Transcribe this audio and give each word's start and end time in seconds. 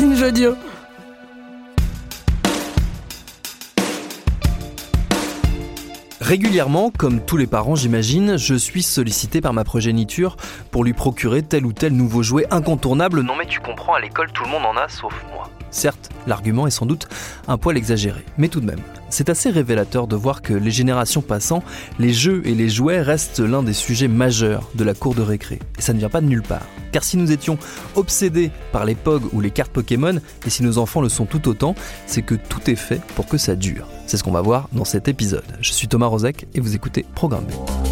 Binge 0.00 0.22
Audio. 0.22 0.56
Régulièrement, 6.20 6.92
comme 6.96 7.20
tous 7.20 7.36
les 7.36 7.48
parents 7.48 7.74
j'imagine, 7.74 8.36
je 8.36 8.54
suis 8.54 8.84
sollicité 8.84 9.40
par 9.40 9.52
ma 9.52 9.64
progéniture 9.64 10.36
pour 10.70 10.84
lui 10.84 10.92
procurer 10.92 11.42
tel 11.42 11.66
ou 11.66 11.72
tel 11.72 11.94
nouveau 11.94 12.22
jouet 12.22 12.46
incontournable. 12.52 13.22
Non 13.22 13.34
mais 13.34 13.46
tu 13.46 13.58
comprends, 13.58 13.94
à 13.94 14.00
l'école 14.00 14.30
tout 14.30 14.44
le 14.44 14.50
monde 14.50 14.66
en 14.66 14.76
a 14.76 14.88
sauf 14.88 15.12
moi. 15.32 15.50
Certes, 15.70 16.10
l'argument 16.26 16.66
est 16.66 16.70
sans 16.70 16.86
doute 16.86 17.08
un 17.46 17.58
poil 17.58 17.76
exagéré, 17.76 18.24
mais 18.36 18.48
tout 18.48 18.60
de 18.60 18.66
même. 18.66 18.80
C'est 19.10 19.30
assez 19.30 19.50
révélateur 19.50 20.06
de 20.06 20.16
voir 20.16 20.42
que 20.42 20.52
les 20.52 20.70
générations 20.70 21.22
passant, 21.22 21.62
les 21.98 22.12
jeux 22.12 22.42
et 22.44 22.54
les 22.54 22.68
jouets 22.68 23.00
restent 23.00 23.40
l'un 23.40 23.62
des 23.62 23.72
sujets 23.72 24.08
majeurs 24.08 24.68
de 24.74 24.84
la 24.84 24.94
cour 24.94 25.14
de 25.14 25.22
récré. 25.22 25.58
Et 25.78 25.82
ça 25.82 25.92
ne 25.92 25.98
vient 25.98 26.10
pas 26.10 26.20
de 26.20 26.26
nulle 26.26 26.42
part. 26.42 26.66
Car 26.92 27.04
si 27.04 27.16
nous 27.16 27.32
étions 27.32 27.58
obsédés 27.94 28.50
par 28.72 28.84
les 28.84 28.94
POG 28.94 29.22
ou 29.32 29.40
les 29.40 29.50
cartes 29.50 29.72
Pokémon, 29.72 30.20
et 30.46 30.50
si 30.50 30.62
nos 30.62 30.78
enfants 30.78 31.00
le 31.00 31.08
sont 31.08 31.26
tout 31.26 31.48
autant, 31.48 31.74
c'est 32.06 32.22
que 32.22 32.34
tout 32.34 32.70
est 32.70 32.76
fait 32.76 33.00
pour 33.14 33.26
que 33.26 33.38
ça 33.38 33.54
dure. 33.54 33.86
C'est 34.06 34.16
ce 34.16 34.24
qu'on 34.24 34.32
va 34.32 34.42
voir 34.42 34.68
dans 34.72 34.84
cet 34.84 35.08
épisode. 35.08 35.44
Je 35.60 35.72
suis 35.72 35.88
Thomas 35.88 36.06
Rozek 36.06 36.46
et 36.54 36.60
vous 36.60 36.74
écoutez 36.74 37.04
Programme 37.14 37.44
B. 37.44 37.87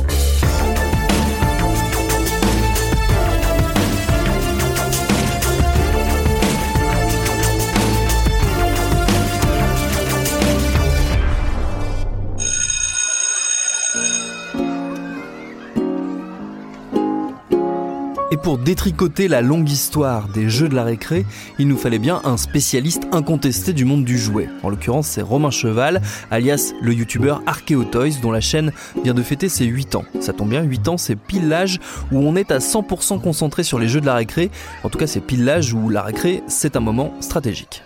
Pour 18.42 18.58
détricoter 18.58 19.28
la 19.28 19.40
longue 19.40 19.68
histoire 19.68 20.28
des 20.28 20.48
jeux 20.48 20.68
de 20.68 20.74
la 20.74 20.84
récré, 20.84 21.24
il 21.58 21.68
nous 21.68 21.76
fallait 21.76 21.98
bien 21.98 22.20
un 22.24 22.36
spécialiste 22.36 23.02
incontesté 23.12 23.72
du 23.72 23.84
monde 23.84 24.04
du 24.04 24.18
jouet. 24.18 24.48
En 24.62 24.68
l'occurrence, 24.68 25.06
c'est 25.06 25.22
Romain 25.22 25.50
Cheval, 25.50 26.02
alias 26.30 26.72
le 26.80 26.92
youtubeur 26.92 27.42
Archeotoys, 27.46 28.20
dont 28.22 28.32
la 28.32 28.40
chaîne 28.40 28.72
vient 29.02 29.14
de 29.14 29.22
fêter 29.22 29.48
ses 29.48 29.64
8 29.64 29.94
ans. 29.94 30.04
Ça 30.20 30.32
tombe 30.32 30.50
bien, 30.50 30.62
8 30.62 30.88
ans, 30.88 30.98
c'est 30.98 31.16
pile 31.16 31.48
l'âge 31.48 31.78
où 32.12 32.18
on 32.18 32.36
est 32.36 32.50
à 32.50 32.58
100% 32.58 33.20
concentré 33.20 33.62
sur 33.62 33.78
les 33.78 33.88
jeux 33.88 34.00
de 34.00 34.06
la 34.06 34.14
récré. 34.14 34.50
En 34.82 34.88
tout 34.88 34.98
cas, 34.98 35.06
c'est 35.06 35.20
pile 35.20 35.44
l'âge 35.44 35.72
où 35.72 35.88
la 35.88 36.02
récré, 36.02 36.42
c'est 36.46 36.76
un 36.76 36.80
moment 36.80 37.14
stratégique. 37.20 37.82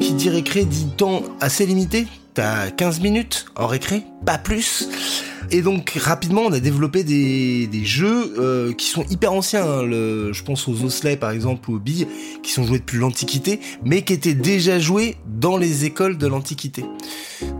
Qui 0.00 0.12
dit 0.14 0.30
récré 0.30 0.64
dit 0.64 0.88
temps 0.96 1.22
assez 1.40 1.66
limité. 1.66 2.06
T'as 2.34 2.70
15 2.70 3.00
minutes 3.00 3.46
en 3.56 3.66
récré, 3.66 4.04
pas 4.24 4.38
plus. 4.38 4.88
Et 5.54 5.60
donc 5.60 5.92
rapidement, 6.00 6.42
on 6.46 6.52
a 6.52 6.60
développé 6.60 7.04
des, 7.04 7.68
jeux 7.84 8.34
euh, 8.38 8.72
qui 8.72 8.86
sont 8.86 9.04
hyper 9.10 9.34
anciens. 9.34 9.64
hein. 9.64 9.82
Je 9.84 10.42
pense 10.42 10.66
aux 10.66 10.82
osselets 10.82 11.16
par 11.18 11.30
exemple 11.30 11.70
ou 11.70 11.74
aux 11.74 11.78
billes, 11.78 12.06
qui 12.42 12.52
sont 12.52 12.64
joués 12.64 12.78
depuis 12.78 12.98
l'Antiquité, 12.98 13.60
mais 13.84 14.00
qui 14.02 14.14
étaient 14.14 14.32
déjà 14.34 14.78
joués 14.78 15.16
dans 15.26 15.58
les 15.58 15.84
écoles 15.84 16.16
de 16.16 16.26
l'Antiquité. 16.26 16.86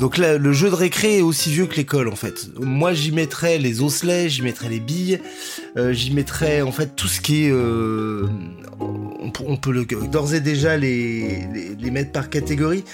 Donc 0.01 0.17
là, 0.17 0.39
le 0.39 0.53
jeu 0.55 0.71
de 0.71 0.75
récré 0.75 1.19
est 1.19 1.23
aussi 1.23 1.51
vieux 1.51 1.67
que 1.67 1.77
l'école 1.77 2.09
en 2.09 2.17
fait. 2.17 2.49
Moi, 2.59 2.95
j'y 2.95 3.13
mettrais 3.13 3.59
les 3.59 3.83
osselets, 3.83 4.31
j'y 4.31 4.41
mettrais 4.41 4.71
les 4.71 4.81
billes, 4.81 5.21
euh, 5.77 5.93
j'y 5.93 6.13
mettrais 6.13 6.63
en 6.63 6.73
fait 6.73 6.97
tout 6.97 7.09
ce 7.09 7.21
qui 7.21 7.45
est. 7.45 7.51
euh, 7.51 8.27
on, 9.47 9.57
peut- 9.57 9.73
d'ores 10.11 10.35
et 10.35 10.41
déjà 10.41 10.77
les, 10.77 11.47
les, 11.79 11.91
mettre 11.91 12.13
par 12.13 12.31
catégorie. 12.31 12.85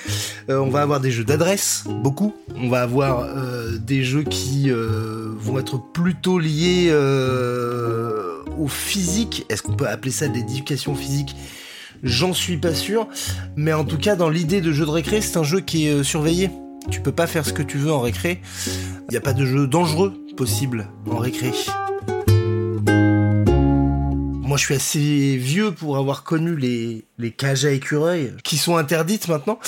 On 0.49 0.69
va 0.69 0.83
avoir 0.83 1.01
des 1.01 1.11
jeux 1.11 1.25
d'adresse, 1.25 1.85
beaucoup. 2.03 2.35
On 2.57 2.69
va 2.69 2.83
avoir 2.83 3.27
des 3.81 4.03
jeux 4.03 4.23
qui 4.25 4.71
vont 4.89 5.59
être 5.59 5.79
plutôt 5.93 6.39
liés 6.39 6.89
euh, 6.91 8.43
au 8.59 8.69
physique. 8.69 9.47
Est-ce 9.49 9.63
qu'on 9.63 9.75
peut 9.75 9.89
appeler 9.89 10.11
ça 10.11 10.29
de 10.29 10.35
l'éducation 10.35 10.95
physique? 10.95 11.35
J'en 12.03 12.33
suis 12.33 12.59
pas 12.59 12.75
sûr. 12.75 13.09
Mais 13.57 13.73
en 13.73 13.85
tout 13.85 13.99
cas, 13.99 14.17
dans 14.17 14.31
l'idée 14.31 14.61
de 14.61 14.73
jeu 14.73 14.85
de 14.85 14.91
récré, 14.91 15.21
c'est 15.21 15.37
un 15.37 15.43
jeu 15.43 15.61
qui 15.61 15.87
est 15.87 15.93
euh, 15.93 16.03
surveillé. 16.03 16.51
Tu 16.91 17.01
peux 17.01 17.13
pas 17.13 17.27
faire 17.27 17.45
ce 17.45 17.53
que 17.53 17.63
tu 17.63 17.77
veux 17.77 17.93
en 17.93 18.01
récré. 18.01 18.41
Il 18.67 19.11
n'y 19.11 19.17
a 19.17 19.21
pas 19.21 19.33
de 19.35 19.45
jeu 19.45 19.67
dangereux 19.67 20.15
possible 20.37 20.89
en 21.11 21.19
récré. 21.19 21.53
Moi, 24.49 24.57
je 24.57 24.65
suis 24.65 24.75
assez 24.75 25.37
vieux 25.37 25.73
pour 25.73 25.99
avoir 25.99 26.25
connu 26.25 26.57
les, 26.57 27.31
cages 27.33 27.67
à 27.67 27.71
écureuils, 27.71 28.33
qui 28.45 28.57
sont 28.57 28.79
interdites 28.79 29.29
maintenant. 29.29 29.59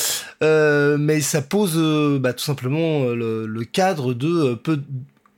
Euh, 0.42 0.96
mais 0.98 1.20
ça 1.20 1.42
pose 1.42 1.74
euh, 1.76 2.18
bah, 2.18 2.32
tout 2.32 2.42
simplement 2.42 3.02
euh, 3.02 3.46
le, 3.46 3.64
cadre 3.64 4.14
de 4.14 4.58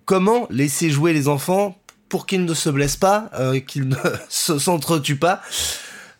comment 0.04 0.46
laisser 0.48 0.90
jouer 0.90 1.12
les 1.12 1.26
enfants 1.26 1.76
pour 2.08 2.26
qu'ils 2.26 2.44
ne 2.44 2.54
se 2.54 2.70
blessent 2.70 2.96
pas, 2.96 3.32
qu'ils 3.66 3.88
ne 3.88 3.96
se- 4.28 4.60
s'entretuent 4.60 5.16
pas. 5.16 5.42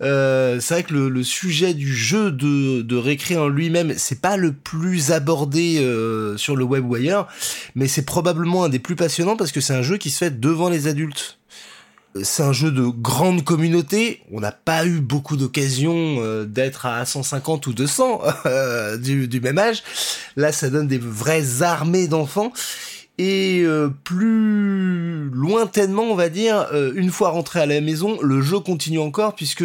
C'est 0.00 0.70
vrai 0.70 0.82
que 0.82 0.92
le, 0.92 1.22
sujet 1.22 1.74
du 1.74 1.94
jeu 1.94 2.32
de, 2.32 2.82
de 2.82 2.96
récré 2.96 3.36
en 3.36 3.46
lui-même, 3.46 3.94
c'est 3.98 4.20
pas 4.20 4.36
le 4.36 4.50
plus 4.50 5.12
abordé 5.12 5.76
sur 6.36 6.56
le 6.56 6.64
web 6.64 6.84
ou 6.90 6.96
ailleurs, 6.96 7.28
mais 7.76 7.86
c'est 7.86 8.04
probablement 8.04 8.64
un 8.64 8.68
des 8.68 8.80
plus 8.80 8.96
passionnants 8.96 9.36
parce 9.36 9.52
que 9.52 9.60
c'est 9.60 9.74
un 9.74 9.82
jeu 9.82 9.96
qui 9.96 10.10
se 10.10 10.18
fait 10.18 10.40
devant 10.40 10.68
les 10.68 10.88
adultes. 10.88 11.38
C'est 12.22 12.42
un 12.42 12.52
jeu 12.52 12.70
de 12.70 12.82
grande 12.82 13.42
communauté. 13.42 14.20
On 14.32 14.40
n'a 14.40 14.52
pas 14.52 14.84
eu 14.84 15.00
beaucoup 15.00 15.36
d'occasions 15.36 16.16
euh, 16.18 16.44
d'être 16.44 16.84
à 16.84 17.04
150 17.06 17.66
ou 17.66 17.72
200 17.72 18.20
euh, 18.46 18.98
du, 18.98 19.40
même 19.40 19.58
âge. 19.58 19.82
Là, 20.36 20.52
ça 20.52 20.68
donne 20.68 20.86
des 20.86 20.98
vraies 20.98 21.62
armées 21.62 22.08
d'enfants. 22.08 22.52
Et 23.18 23.62
euh, 23.64 23.88
plus 24.04 25.30
lointainement, 25.30 26.02
on 26.02 26.14
va 26.14 26.28
dire, 26.28 26.66
euh, 26.72 26.92
une 26.94 27.10
fois 27.10 27.30
rentré 27.30 27.60
à 27.60 27.66
la 27.66 27.80
maison, 27.80 28.18
le 28.20 28.42
jeu 28.42 28.58
continue 28.58 28.98
encore 28.98 29.34
puisque 29.34 29.64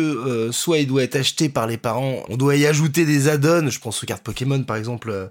soit 0.52 0.80
il 0.80 0.88
doit 0.88 1.04
être 1.04 1.16
acheté 1.16 1.50
par 1.50 1.66
les 1.66 1.78
parents, 1.78 2.24
on 2.30 2.38
doit 2.38 2.56
y 2.56 2.66
ajouter 2.66 3.06
des 3.06 3.30
add-ons, 3.30 3.70
je 3.70 3.80
pense 3.80 4.04
aux 4.04 4.06
cartes 4.06 4.22
Pokémon 4.22 4.62
par 4.64 4.76
exemple, 4.76 5.30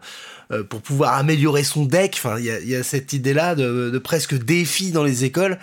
pour 0.71 0.81
pouvoir 0.81 1.13
améliorer 1.15 1.63
son 1.63 1.85
deck. 1.85 2.15
Enfin, 2.17 2.39
il 2.39 2.69
y 2.69 2.75
a, 2.75 2.83
cette 2.83 3.13
idée-là 3.13 3.55
de 3.55 3.99
presque 3.99 4.35
défi 4.35 4.93
dans 4.93 5.05
les 5.05 5.25
écoles 5.25 5.59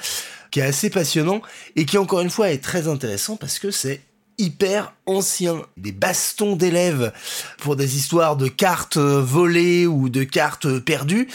qui 0.53 0.59
est 0.59 0.64
assez 0.64 0.91
passionnant 0.91 1.41
et 1.75 1.84
qui 1.86 1.97
encore 1.97 2.22
une 2.22 2.30
fois 2.30 2.52
est 2.52 2.64
très 2.64 2.88
intéressant 2.88 3.38
parce 3.38 3.58
que 3.58 3.72
c'est 3.72 4.02
hyper 4.38 4.94
ancien. 5.08 5.64
Des 5.78 5.91
bastons 5.91 6.56
d'élèves 6.56 7.12
pour 7.58 7.75
des 7.75 7.97
histoires 7.97 8.38
de 8.38 8.47
cartes 8.47 8.97
euh, 8.97 9.19
volées 9.19 9.88
ou 9.88 10.09
de 10.09 10.24
cartes 10.24 10.68
euh, 10.68 10.80
perdues. 10.80 11.28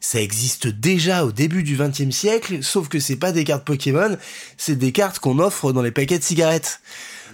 Ça 0.00 0.20
existe 0.20 0.66
déjà 0.66 1.24
au 1.24 1.30
début 1.30 1.62
du 1.62 1.76
XXe 1.76 2.10
siècle, 2.10 2.64
sauf 2.64 2.88
que 2.88 2.98
c'est 2.98 3.16
pas 3.16 3.30
des 3.30 3.44
cartes 3.44 3.64
Pokémon, 3.64 4.16
c'est 4.56 4.76
des 4.76 4.90
cartes 4.90 5.20
qu'on 5.20 5.38
offre 5.38 5.72
dans 5.72 5.82
les 5.82 5.92
paquets 5.92 6.18
de 6.18 6.24
cigarettes. 6.24 6.80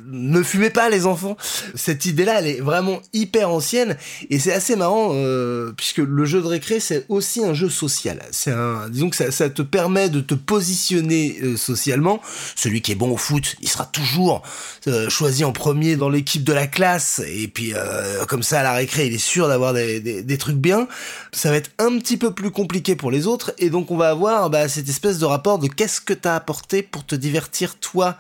Ne 0.06 0.43
fumez 0.43 0.71
pas 0.71 0.88
les 0.91 1.06
enfants. 1.06 1.37
Cette 1.75 2.06
idée-là, 2.06 2.41
elle 2.41 2.47
est 2.47 2.61
vraiment 2.61 3.00
hyper 3.12 3.50
ancienne 3.50 3.97
et 4.28 4.38
c'est 4.38 4.53
assez 4.53 4.77
marrant 4.77 5.11
euh, 5.12 5.72
puisque 5.77 5.99
le 5.99 6.25
jeu 6.25 6.41
de 6.41 6.47
récré 6.47 6.81
c'est 6.81 7.06
aussi 7.09 7.44
un 7.44 7.55
jeu 7.55 7.69
social. 7.69 8.21
C'est 8.31 8.53
un, 8.53 8.88
disons 8.88 9.11
que 9.11 9.16
ça, 9.16 9.31
ça 9.31 9.50
te 9.50 9.62
permet 9.62 10.09
de 10.09 10.21
te 10.21 10.34
positionner 10.34 11.38
euh, 11.43 11.56
socialement. 11.56 12.20
Celui 12.56 12.82
qui 12.82 12.93
est 12.93 12.97
bon 12.97 13.11
au 13.11 13.17
foot, 13.17 13.56
il 13.61 13.69
sera 13.69 13.87
toujours 13.87 14.43
euh, 14.87 15.08
choisi 15.08 15.44
en 15.44 15.52
premier 15.52 15.97
dans 15.97 16.08
l'équipe 16.08 16.44
de 16.44 16.52
la 16.52 16.67
classe 16.67 17.20
et 17.26 17.49
puis 17.49 17.73
euh, 17.75 18.25
comme 18.26 18.43
ça 18.43 18.61
à 18.61 18.62
la 18.62 18.73
récré, 18.73 19.06
il 19.06 19.14
est 19.14 19.19
sûr 19.19 19.49
d'avoir 19.49 19.73
des, 19.73 20.00
des, 20.00 20.23
des 20.23 20.38
trucs 20.38 20.56
bien. 20.56 20.88
Ça 21.32 21.50
va 21.50 21.56
être 21.56 21.70
un 21.79 21.99
petit 21.99 22.17
peu 22.17 22.32
plus 22.32 22.50
compliqué 22.50 22.97
pour 22.97 23.11
les 23.11 23.26
autres 23.26 23.52
et 23.58 23.70
donc 23.70 23.91
on 23.91 23.97
va 23.97 24.11
avoir 24.11 24.50
bah, 24.50 24.69
cette 24.69 24.88
espèce 24.88 25.19
de 25.19 25.25
rapport 25.25 25.58
de 25.58 25.69
qu'est-ce 25.69 26.00
que 26.00 26.14
t'as 26.14 26.35
apporté 26.35 26.82
pour 26.82 27.05
te 27.06 27.14
divertir 27.14 27.76
toi 27.76 28.17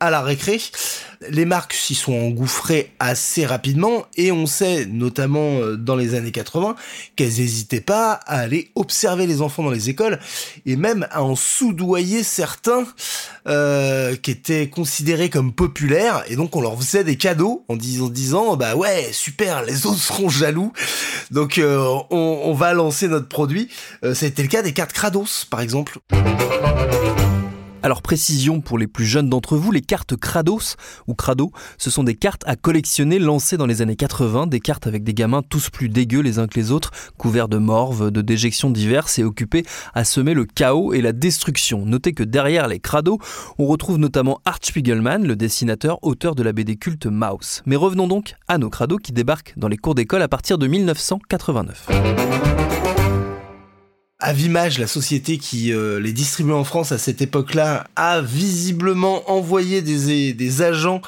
à 0.00 0.10
la 0.10 0.22
récré. 0.22 0.60
Les 1.28 1.44
marques 1.44 1.74
s'y 1.74 1.94
sont 1.94 2.14
engouffrées 2.14 2.92
assez 2.98 3.44
rapidement 3.44 4.06
et 4.16 4.32
on 4.32 4.46
sait, 4.46 4.86
notamment 4.86 5.58
euh, 5.58 5.76
dans 5.76 5.96
les 5.96 6.14
années 6.14 6.32
80, 6.32 6.76
qu'elles 7.14 7.28
n'hésitaient 7.28 7.82
pas 7.82 8.12
à 8.26 8.38
aller 8.38 8.70
observer 8.74 9.26
les 9.26 9.42
enfants 9.42 9.62
dans 9.62 9.70
les 9.70 9.90
écoles 9.90 10.18
et 10.64 10.76
même 10.76 11.06
à 11.10 11.22
en 11.22 11.36
soudoyer 11.36 12.22
certains 12.22 12.86
euh, 13.46 14.16
qui 14.16 14.30
étaient 14.30 14.68
considérés 14.68 15.28
comme 15.28 15.52
populaires 15.52 16.24
et 16.28 16.36
donc 16.36 16.56
on 16.56 16.62
leur 16.62 16.76
faisait 16.78 17.04
des 17.04 17.16
cadeaux 17.16 17.64
en 17.68 17.76
disant, 17.76 18.08
disant 18.08 18.56
bah 18.56 18.74
ouais 18.74 19.10
super 19.12 19.62
les 19.62 19.86
autres 19.86 19.98
seront 19.98 20.28
jaloux 20.28 20.72
donc 21.30 21.58
euh, 21.58 21.98
on, 22.10 22.52
va 22.54 22.72
lancer 22.74 23.08
notre 23.08 23.28
produit. 23.28 23.68
Euh, 24.04 24.14
été 24.14 24.42
le 24.42 24.48
cas 24.48 24.62
des 24.62 24.72
cartes 24.72 24.92
Kratos 24.92 25.44
par 25.44 25.60
exemple. 25.60 25.98
Alors 27.82 28.02
précision 28.02 28.60
pour 28.60 28.76
les 28.76 28.86
plus 28.86 29.06
jeunes 29.06 29.30
d'entre 29.30 29.56
vous, 29.56 29.72
les 29.72 29.80
cartes 29.80 30.14
Krados 30.14 30.76
ou 31.06 31.14
Crado, 31.14 31.50
ce 31.78 31.90
sont 31.90 32.04
des 32.04 32.14
cartes 32.14 32.42
à 32.46 32.54
collectionner 32.54 33.18
lancées 33.18 33.56
dans 33.56 33.64
les 33.64 33.80
années 33.80 33.96
80, 33.96 34.48
des 34.48 34.60
cartes 34.60 34.86
avec 34.86 35.02
des 35.02 35.14
gamins 35.14 35.42
tous 35.42 35.70
plus 35.70 35.88
dégueux 35.88 36.20
les 36.20 36.38
uns 36.38 36.46
que 36.46 36.60
les 36.60 36.72
autres, 36.72 36.90
couverts 37.16 37.48
de 37.48 37.56
morves, 37.56 38.10
de 38.10 38.20
déjections 38.20 38.70
diverses 38.70 39.18
et 39.18 39.24
occupés 39.24 39.64
à 39.94 40.04
semer 40.04 40.34
le 40.34 40.44
chaos 40.44 40.92
et 40.92 41.00
la 41.00 41.12
destruction. 41.12 41.86
Notez 41.86 42.12
que 42.12 42.22
derrière 42.22 42.68
les 42.68 42.80
Crado, 42.80 43.18
on 43.58 43.66
retrouve 43.66 43.96
notamment 43.96 44.40
Art 44.44 44.58
Spiegelman, 44.60 45.26
le 45.26 45.36
dessinateur, 45.36 45.98
auteur 46.02 46.34
de 46.34 46.42
la 46.42 46.52
BD 46.52 46.76
culte 46.76 47.06
Mouse. 47.06 47.62
Mais 47.64 47.76
revenons 47.76 48.08
donc 48.08 48.34
à 48.46 48.58
nos 48.58 48.68
Crado 48.68 48.98
qui 48.98 49.12
débarquent 49.12 49.54
dans 49.56 49.68
les 49.68 49.78
cours 49.78 49.94
d'école 49.94 50.22
à 50.22 50.28
partir 50.28 50.58
de 50.58 50.66
1989. 50.66 51.88
Avimage, 54.20 54.78
la 54.78 54.86
société 54.86 55.38
qui 55.38 55.72
euh, 55.72 55.98
les 55.98 56.12
distribuait 56.12 56.54
en 56.54 56.64
France 56.64 56.92
à 56.92 56.98
cette 56.98 57.22
époque-là, 57.22 57.86
a 57.96 58.20
visiblement 58.20 59.30
envoyé 59.30 59.82
des, 59.82 60.62
agents 60.62 61.00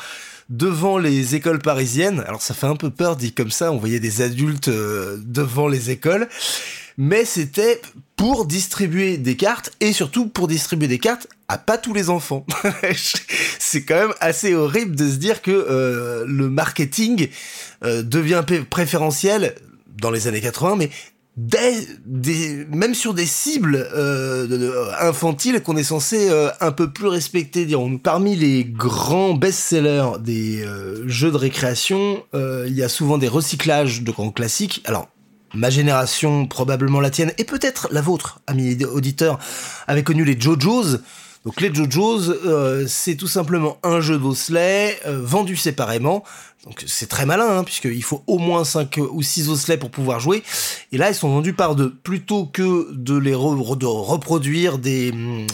devant 0.49 0.99
les 0.99 1.35
écoles 1.35 1.59
parisiennes. 1.59 2.25
Alors 2.27 2.43
ça 2.43 2.55
fait 2.55 2.67
un 2.67 2.77
peu 2.77 2.91
peur 2.91 3.17
dit 3.17 3.33
comme 3.33 3.51
ça, 3.51 3.71
on 3.71 3.77
voyait 3.77 4.01
des 4.01 4.23
adultes 4.23 4.69
euh, 4.69 5.19
devant 5.25 5.69
les 5.69 5.91
écoles, 5.91 6.29
mais 6.97 7.25
c'était 7.25 7.81
pour 8.17 8.47
distribuer 8.47 9.19
des 9.19 9.37
cartes 9.37 9.73
et 9.81 9.93
surtout 9.93 10.29
pour 10.29 10.49
distribuer 10.49 10.89
des 10.89 10.99
cartes 10.99 11.29
à 11.49 11.59
pas 11.59 11.77
tous 11.77 11.93
les 11.93 12.09
enfants. 12.09 12.47
C'est 13.59 13.85
quand 13.85 13.95
même 13.95 14.15
assez 14.21 14.55
horrible 14.55 14.97
de 14.97 15.09
se 15.09 15.17
dire 15.17 15.43
que 15.43 15.51
euh, 15.51 16.25
le 16.27 16.49
marketing 16.49 17.29
devient 17.83 18.45
préférentiel 18.71 19.55
dans 20.01 20.11
les 20.11 20.29
années 20.29 20.41
80, 20.41 20.77
mais 20.77 20.91
des, 21.37 22.67
même 22.71 22.95
sur 22.95 23.15
des 23.15 23.25
cibles 23.25 23.89
euh, 23.95 24.93
infantiles 25.01 25.63
qu'on 25.63 25.77
est 25.77 25.85
censé 25.85 26.29
euh, 26.29 26.51
un 26.61 26.73
peu 26.73 26.93
plus 26.93 27.07
respecter. 27.07 27.65
Dirons 27.65 27.97
Parmi 27.99 28.37
les 28.37 28.65
grands 28.65 29.35
best-sellers 29.35 30.19
des 30.21 30.63
euh, 30.63 31.09
jeux 31.09 31.31
de 31.31 31.37
récréation, 31.37 32.23
il 32.35 32.75
y 32.75 32.83
a 32.83 32.89
souvent 32.89 33.19
des 33.19 33.29
recyclages 33.29 34.03
de 34.03 34.11
grands 34.11 34.31
classiques. 34.31 34.83
Alors, 34.85 35.09
ma 35.55 35.71
génération, 35.71 36.47
probablement 36.47 37.01
la 37.01 37.11
tienne, 37.11 37.33
et 37.39 37.45
peut-être 37.45 37.89
la 37.91 38.01
vôtre, 38.01 38.41
amis 38.47 38.85
auditeurs, 38.85 39.39
avait 39.87 40.03
connu 40.03 40.25
les 40.25 40.39
JoJo's. 40.39 41.01
Donc 41.45 41.61
les 41.61 41.75
JoJo's, 41.75 42.29
euh, 42.29 42.87
c'est 42.87 43.17
tout 43.17 43.27
simplement 43.27 43.79
un 43.83 44.01
jeu 44.01 44.19
d'osselets 44.19 45.01
euh, 45.07 45.21
vendu 45.23 45.57
séparément. 45.57 46.23
Donc 46.65 46.85
c'est 46.87 47.09
très 47.09 47.27
malin, 47.27 47.59
hein, 47.59 47.65
puisqu'il 47.65 48.05
faut 48.05 48.23
au 48.29 48.39
moins 48.39 48.65
5 48.65 49.01
ou 49.11 49.23
6 49.23 49.49
osselets 49.49 49.77
pour 49.77 49.91
pouvoir 49.91 50.21
jouer. 50.21 50.45
Et 50.93 50.99
là, 50.99 51.11
ils 51.11 51.15
sont 51.15 51.29
vendus 51.29 51.55
par 51.55 51.75
deux. 51.75 51.93
Plutôt 51.93 52.47
que 52.47 52.93
de 52.93 53.17
les 53.17 53.33
de 53.33 53.87
reproduire 53.87 54.79
des... 54.79 55.11
Hmm, 55.13 55.47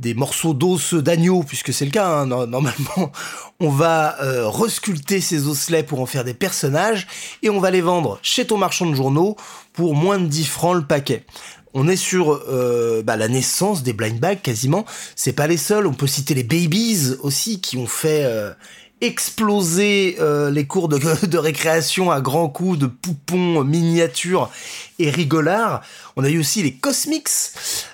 des 0.00 0.14
morceaux 0.14 0.54
d'os 0.54 0.94
d'agneau, 0.94 1.42
puisque 1.42 1.72
c'est 1.72 1.84
le 1.84 1.90
cas, 1.90 2.08
hein, 2.08 2.26
normalement, 2.26 3.12
on 3.60 3.68
va 3.68 4.20
euh, 4.22 4.48
resculpter 4.48 5.20
ces 5.20 5.46
osselets 5.46 5.82
pour 5.82 6.00
en 6.00 6.06
faire 6.06 6.24
des 6.24 6.32
personnages, 6.32 7.06
et 7.42 7.50
on 7.50 7.60
va 7.60 7.70
les 7.70 7.82
vendre 7.82 8.18
chez 8.22 8.46
ton 8.46 8.56
marchand 8.56 8.86
de 8.86 8.94
journaux 8.94 9.36
pour 9.74 9.94
moins 9.94 10.18
de 10.18 10.26
10 10.26 10.46
francs 10.46 10.74
le 10.74 10.86
paquet. 10.86 11.24
On 11.72 11.86
est 11.86 11.96
sur 11.96 12.32
euh, 12.48 13.02
bah, 13.02 13.16
la 13.16 13.28
naissance 13.28 13.82
des 13.82 13.92
blind 13.92 14.18
bags 14.18 14.42
quasiment. 14.42 14.84
C'est 15.14 15.32
pas 15.32 15.46
les 15.46 15.56
seuls. 15.56 15.86
On 15.86 15.94
peut 15.94 16.08
citer 16.08 16.34
les 16.34 16.42
babies 16.42 17.14
aussi 17.22 17.60
qui 17.60 17.76
ont 17.76 17.86
fait 17.86 18.24
euh, 18.24 18.52
exploser 19.00 20.16
euh, 20.18 20.50
les 20.50 20.66
cours 20.66 20.88
de, 20.88 20.96
récréation 21.36 22.10
à 22.10 22.20
grands 22.20 22.48
coups 22.48 22.76
de 22.76 22.86
poupons 22.86 23.62
miniatures 23.62 24.50
et 24.98 25.10
rigolards. 25.10 25.82
On 26.16 26.24
a 26.24 26.28
eu 26.28 26.40
aussi 26.40 26.62
les 26.64 26.72
Cosmics 26.72 27.30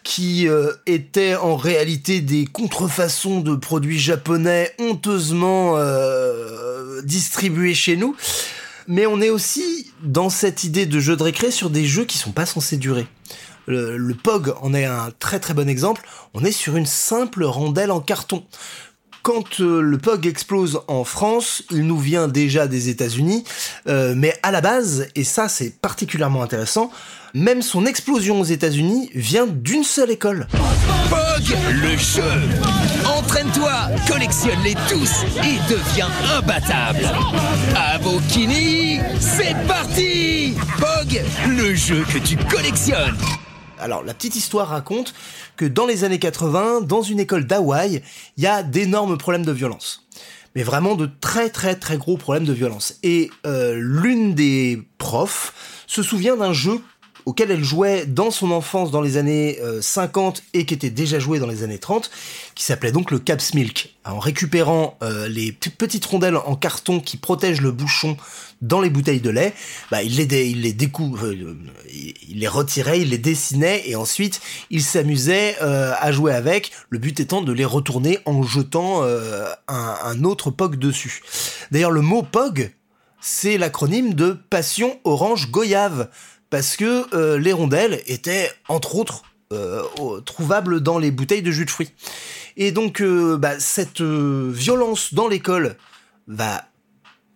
qui 0.02 0.48
étaient 0.86 1.36
en 1.36 1.56
réalité 1.56 2.20
des 2.20 2.46
contrefaçons 2.46 3.40
de 3.40 3.54
produits 3.54 3.98
japonais 3.98 4.72
honteusement 4.78 5.76
distribués 7.04 7.74
chez 7.74 7.96
nous. 7.96 8.16
Mais 8.88 9.06
on 9.06 9.20
est 9.20 9.30
aussi 9.30 9.92
dans 10.02 10.30
cette 10.30 10.64
idée 10.64 10.86
de 10.86 10.98
jeu 10.98 11.16
de 11.16 11.22
récré 11.22 11.50
sur 11.50 11.70
des 11.70 11.84
jeux 11.84 12.04
qui 12.04 12.18
sont 12.18 12.32
pas 12.32 12.46
censés 12.46 12.76
durer. 12.76 13.06
Le, 13.66 14.14
POG 14.14 14.54
en 14.62 14.74
est 14.74 14.84
un 14.84 15.10
très 15.18 15.40
très 15.40 15.54
bon 15.54 15.68
exemple. 15.68 16.02
On 16.34 16.44
est 16.44 16.52
sur 16.52 16.76
une 16.76 16.86
simple 16.86 17.44
rondelle 17.44 17.90
en 17.90 18.00
carton. 18.00 18.44
Quand 19.22 19.60
euh, 19.60 19.80
le 19.80 19.98
POG 19.98 20.26
explose 20.26 20.82
en 20.86 21.02
France, 21.02 21.64
il 21.72 21.84
nous 21.84 21.98
vient 21.98 22.28
déjà 22.28 22.68
des 22.68 22.90
États-Unis, 22.90 23.42
euh, 23.88 24.14
mais 24.16 24.32
à 24.44 24.52
la 24.52 24.60
base, 24.60 25.08
et 25.16 25.24
ça 25.24 25.48
c'est 25.48 25.80
particulièrement 25.80 26.44
intéressant, 26.44 26.92
même 27.34 27.60
son 27.60 27.86
explosion 27.86 28.40
aux 28.40 28.44
États-Unis 28.44 29.10
vient 29.16 29.48
d'une 29.48 29.82
seule 29.82 30.12
école. 30.12 30.46
POG, 31.10 31.56
le 31.82 31.96
jeu 31.96 32.22
Entraîne-toi, 33.04 33.72
collectionne-les 34.08 34.76
tous 34.88 35.24
et 35.42 35.58
deviens 35.68 36.08
imbattable 36.36 37.10
Abokini, 37.74 39.00
c'est 39.18 39.56
parti 39.66 40.54
POG, 40.78 41.20
le 41.48 41.74
jeu 41.74 42.04
que 42.12 42.18
tu 42.18 42.36
collectionnes 42.36 43.16
alors, 43.86 44.02
la 44.02 44.14
petite 44.14 44.34
histoire 44.34 44.66
raconte 44.66 45.14
que 45.56 45.64
dans 45.64 45.86
les 45.86 46.02
années 46.02 46.18
80, 46.18 46.80
dans 46.80 47.02
une 47.02 47.20
école 47.20 47.46
d'Hawaï, 47.46 48.02
il 48.36 48.42
y 48.42 48.48
a 48.48 48.64
d'énormes 48.64 49.16
problèmes 49.16 49.44
de 49.44 49.52
violence. 49.52 50.08
Mais 50.56 50.64
vraiment 50.64 50.96
de 50.96 51.08
très 51.20 51.50
très 51.50 51.76
très 51.76 51.96
gros 51.96 52.16
problèmes 52.16 52.46
de 52.46 52.52
violence. 52.52 52.96
Et 53.04 53.30
euh, 53.46 53.76
l'une 53.78 54.34
des 54.34 54.82
profs 54.98 55.84
se 55.86 56.02
souvient 56.02 56.36
d'un 56.36 56.52
jeu 56.52 56.80
auquel 57.26 57.50
elle 57.50 57.64
jouait 57.64 58.06
dans 58.06 58.30
son 58.30 58.52
enfance 58.52 58.92
dans 58.92 59.00
les 59.00 59.16
années 59.16 59.58
50 59.80 60.38
euh, 60.38 60.58
et 60.58 60.64
qui 60.64 60.72
était 60.72 60.90
déjà 60.90 61.18
joué 61.18 61.40
dans 61.40 61.48
les 61.48 61.64
années 61.64 61.78
30, 61.78 62.08
qui 62.54 62.64
s'appelait 62.64 62.92
donc 62.92 63.10
le 63.10 63.18
Caps 63.18 63.52
Milk. 63.52 63.94
En 64.04 64.20
récupérant 64.20 64.96
euh, 65.02 65.26
les 65.26 65.50
petites 65.50 66.04
rondelles 66.04 66.36
en 66.36 66.54
carton 66.54 67.00
qui 67.00 67.16
protègent 67.16 67.60
le 67.60 67.72
bouchon 67.72 68.16
dans 68.62 68.80
les 68.80 68.88
bouteilles 68.88 69.20
de 69.20 69.30
lait, 69.30 69.52
bah, 69.90 70.04
il 70.04 70.16
les, 70.16 70.48
il 70.48 70.64
euh, 70.64 71.54
il 72.28 72.38
les 72.38 72.48
retirait, 72.48 73.00
il 73.00 73.10
les 73.10 73.18
dessinait 73.18 73.82
et 73.86 73.96
ensuite 73.96 74.40
il 74.70 74.82
s'amusait 74.82 75.58
à 75.58 76.12
jouer 76.12 76.32
avec, 76.32 76.70
le 76.90 76.98
but 76.98 77.18
étant 77.18 77.42
de 77.42 77.52
les 77.52 77.64
retourner 77.64 78.20
en 78.24 78.42
jetant 78.44 79.02
un, 79.02 79.54
un 79.68 80.24
autre 80.24 80.50
POG 80.50 80.76
dessus. 80.76 81.22
D'ailleurs 81.72 81.90
le 81.90 82.00
mot 82.00 82.22
POG, 82.22 82.72
c'est 83.20 83.58
l'acronyme 83.58 84.14
de 84.14 84.38
Passion 84.48 84.98
Orange 85.04 85.50
Goyave 85.50 86.08
parce 86.50 86.76
que 86.76 87.14
euh, 87.14 87.38
les 87.38 87.52
rondelles 87.52 88.02
étaient 88.06 88.50
entre 88.68 88.96
autres 88.96 89.22
euh, 89.52 89.82
trouvables 90.24 90.80
dans 90.80 90.98
les 90.98 91.10
bouteilles 91.10 91.42
de 91.42 91.50
jus 91.50 91.64
de 91.64 91.70
fruits. 91.70 91.92
Et 92.56 92.72
donc 92.72 93.00
euh, 93.00 93.36
bah, 93.36 93.58
cette 93.58 94.00
violence 94.00 95.14
dans 95.14 95.28
l'école 95.28 95.76
va 96.26 96.64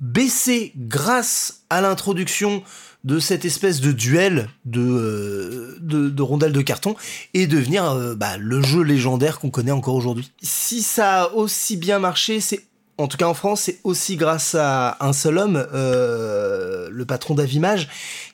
baisser 0.00 0.72
grâce 0.76 1.62
à 1.70 1.80
l'introduction 1.80 2.62
de 3.04 3.18
cette 3.18 3.44
espèce 3.44 3.80
de 3.80 3.92
duel 3.92 4.48
de, 4.66 5.78
de, 5.80 6.22
rondelles 6.22 6.52
de 6.52 6.60
carton 6.60 6.96
et 7.32 7.46
devenir 7.46 8.14
bah, 8.16 8.36
le 8.36 8.60
jeu 8.60 8.82
légendaire 8.82 9.38
qu'on 9.38 9.48
connaît 9.48 9.70
encore 9.70 9.94
aujourd'hui. 9.94 10.32
Si 10.42 10.82
ça 10.82 11.22
a 11.22 11.28
aussi 11.28 11.78
bien 11.78 11.98
marché, 11.98 12.40
c'est 12.40 12.69
en 13.00 13.08
tout 13.08 13.16
cas 13.16 13.26
en 13.26 13.34
France, 13.34 13.62
c'est 13.62 13.80
aussi 13.84 14.16
grâce 14.16 14.54
à 14.54 14.96
un 15.00 15.12
seul 15.12 15.38
homme, 15.38 15.66
le 15.72 17.04
patron 17.06 17.34
d'Avimage, 17.34 17.88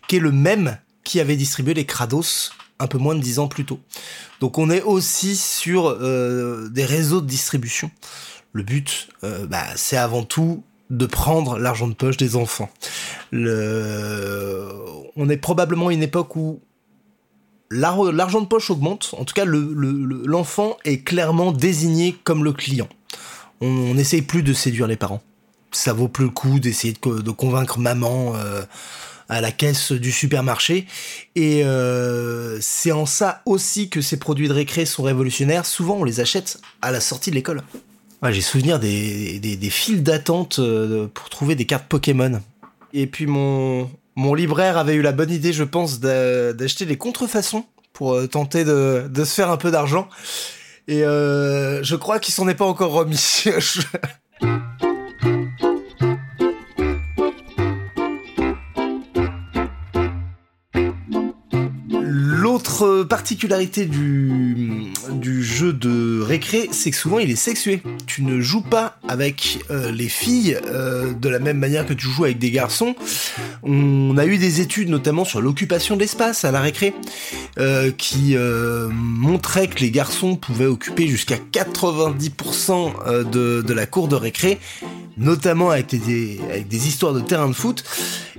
qui 0.08 0.16
est 0.16 0.20
le 0.20 0.32
même 0.32 0.78
qui 1.04 1.20
avait 1.20 1.37
distribué 1.37 1.73
les 1.73 1.87
Kratos 1.87 2.52
un 2.78 2.87
peu 2.87 2.99
moins 2.99 3.14
de 3.14 3.20
dix 3.20 3.38
ans 3.38 3.49
plus 3.49 3.64
tôt. 3.64 3.80
Donc 4.40 4.58
on 4.58 4.68
est 4.70 4.82
aussi 4.82 5.37
sur 5.37 5.88
euh, 5.88 6.68
des 6.68 6.85
réseaux 6.85 7.20
de 7.20 7.26
distribution. 7.26 7.90
Le 8.52 8.62
but, 8.62 9.08
euh, 9.25 9.46
bah, 9.46 9.64
c'est 9.76 9.96
avant 9.96 10.25
tout 10.25 10.62
de 10.90 11.06
prendre 11.06 11.58
l'argent 11.58 11.88
de 11.88 11.94
poche 11.94 12.16
des 12.16 12.37
enfants. 12.37 12.70
On 13.32 15.28
est 15.28 15.37
probablement 15.37 15.90
une 15.90 16.02
époque 16.02 16.37
où 16.37 16.61
l'argent 17.70 18.40
de 18.40 18.46
poche 18.46 18.70
augmente. 18.70 19.14
En 19.18 19.25
tout 19.25 19.35
cas, 19.35 19.44
l'enfant 19.44 20.76
le, 20.85 20.90
est 20.90 20.99
clairement 20.99 21.50
désigné 21.50 22.16
comme 22.25 22.44
le 22.44 22.52
client. 22.52 22.88
On 23.60 23.94
n'essaye 23.94 24.22
plus 24.22 24.42
de 24.42 24.52
séduire 24.52 24.86
les 24.86 24.96
parents. 24.96 25.22
Ça 25.72 25.92
vaut 25.92 26.08
plus 26.08 26.25
le 26.25 26.30
coup 26.30 26.60
d'essayer 26.60 26.94
de, 26.94 27.30
convaincre 27.30 27.78
maman. 27.78 28.34
Euh, 28.36 28.62
à 29.28 29.40
la 29.40 29.52
caisse 29.52 29.92
du 29.92 30.12
supermarché. 30.12 30.86
Et 31.34 31.64
euh, 31.64 32.58
c'est 32.60 32.92
en 32.92 33.06
ça 33.06 33.42
aussi 33.46 33.88
que 33.88 34.00
ces 34.00 34.18
produits 34.18 34.48
de 34.48 34.52
récré 34.52 34.86
sont 34.86 35.02
révolutionnaires. 35.02 35.66
Souvent, 35.66 35.96
on 35.96 36.04
les 36.04 36.20
achète 36.20 36.60
à 36.82 36.90
la 36.90 37.00
sortie 37.00 37.30
de 37.30 37.34
l'école. 37.34 37.62
J'ai 38.30 38.40
souvenir 38.40 38.80
des, 38.80 39.58
files 39.70 40.02
d'attente 40.02 40.58
euh, 40.58 41.06
pour 41.12 41.28
trouver 41.28 41.54
des 41.54 41.64
cartes 41.64 41.86
Pokémon. 41.88 42.40
Et 42.92 43.06
puis 43.06 43.26
mon, 43.26 43.88
libraire 44.16 44.78
avait 44.78 44.94
eu 44.94 45.02
la 45.02 45.12
bonne 45.12 45.30
idée, 45.30 45.52
je 45.52 45.64
pense, 45.64 46.00
d'acheter 46.00 46.86
des 46.86 46.96
contrefaçons 46.96 47.64
pour 47.92 48.28
tenter 48.28 48.64
de, 48.64 49.08
se 49.16 49.34
faire 49.34 49.50
un 49.50 49.56
peu 49.56 49.70
d'argent. 49.70 50.08
Et 50.88 51.00
je 51.02 51.95
crois 51.97 52.19
qu'il 52.19 52.35
s'en 52.35 52.49
est 52.49 52.55
pas 52.55 52.66
encore 52.66 52.93
remis. 52.93 53.45
Autre 62.76 63.04
particularité 63.04 63.87
du, 63.87 64.92
jeu 65.42 65.73
de 65.73 66.21
récré, 66.21 66.68
c'est 66.73 66.90
que 66.90 66.97
souvent 66.99 67.18
il 67.18 67.30
est 67.30 67.35
sexué. 67.35 67.80
Tu 68.04 68.23
ne 68.23 68.42
joues 68.42 68.61
pas 68.61 68.99
avec 69.09 69.61
euh, 69.71 69.90
les 69.90 70.11
filles 70.11 70.59
euh, 70.66 71.14
de 71.14 71.30
la 71.30 71.38
même 71.38 71.56
manière 71.56 71.87
que 71.87 71.95
tu 71.95 72.06
joues 72.06 72.25
avec 72.25 72.38
des 72.38 72.50
garçons. 72.50 72.95
On 73.62 74.18
a 74.18 74.26
eu 74.26 74.37
des 74.37 74.61
études 74.61 74.90
notamment 74.90 75.25
sur 75.25 75.40
l'occupation 75.40 75.95
de 75.95 76.00
l'espace 76.00 76.45
à 76.45 76.50
la 76.50 76.61
récré 76.61 76.92
euh, 77.59 77.92
qui 77.92 78.37
montraient 78.90 79.68
que 79.68 79.80
les 79.80 79.90
garçons 79.90 80.37
pouvaient 80.37 80.66
occuper 80.66 81.09
jusqu'à 81.09 81.37
90% 81.37 83.30
de, 83.30 83.62
de 83.62 83.73
la 83.73 83.87
cour 83.87 84.06
de 84.06 84.16
récré 84.16 84.59
notamment 85.16 85.70
avec 85.70 85.87
des, 85.87 86.87
histoires 86.87 87.12
de 87.12 87.20
terrain 87.20 87.49
de 87.49 87.54
foot. 87.54 87.85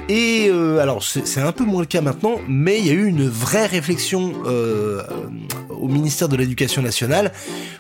Et 0.10 0.48
euh, 0.50 0.79
alors 0.79 1.03
c'est 1.03 1.41
un 1.41 1.51
peu 1.51 1.65
moins 1.65 1.81
le 1.81 1.88
cas 1.88 2.01
maintenant, 2.01 2.36
mais 2.48 2.79
il 2.79 2.88
y 2.88 2.89
a 2.89 2.93
eu 2.93 3.05
une 3.05 3.27
vraie 3.27 3.65
réflexion 3.65 4.34
euh, 4.46 5.03
au 5.69 5.88
ministère 5.88 6.29
de 6.29 6.38
l'Éducation 6.38 6.81
nationale 6.81 7.34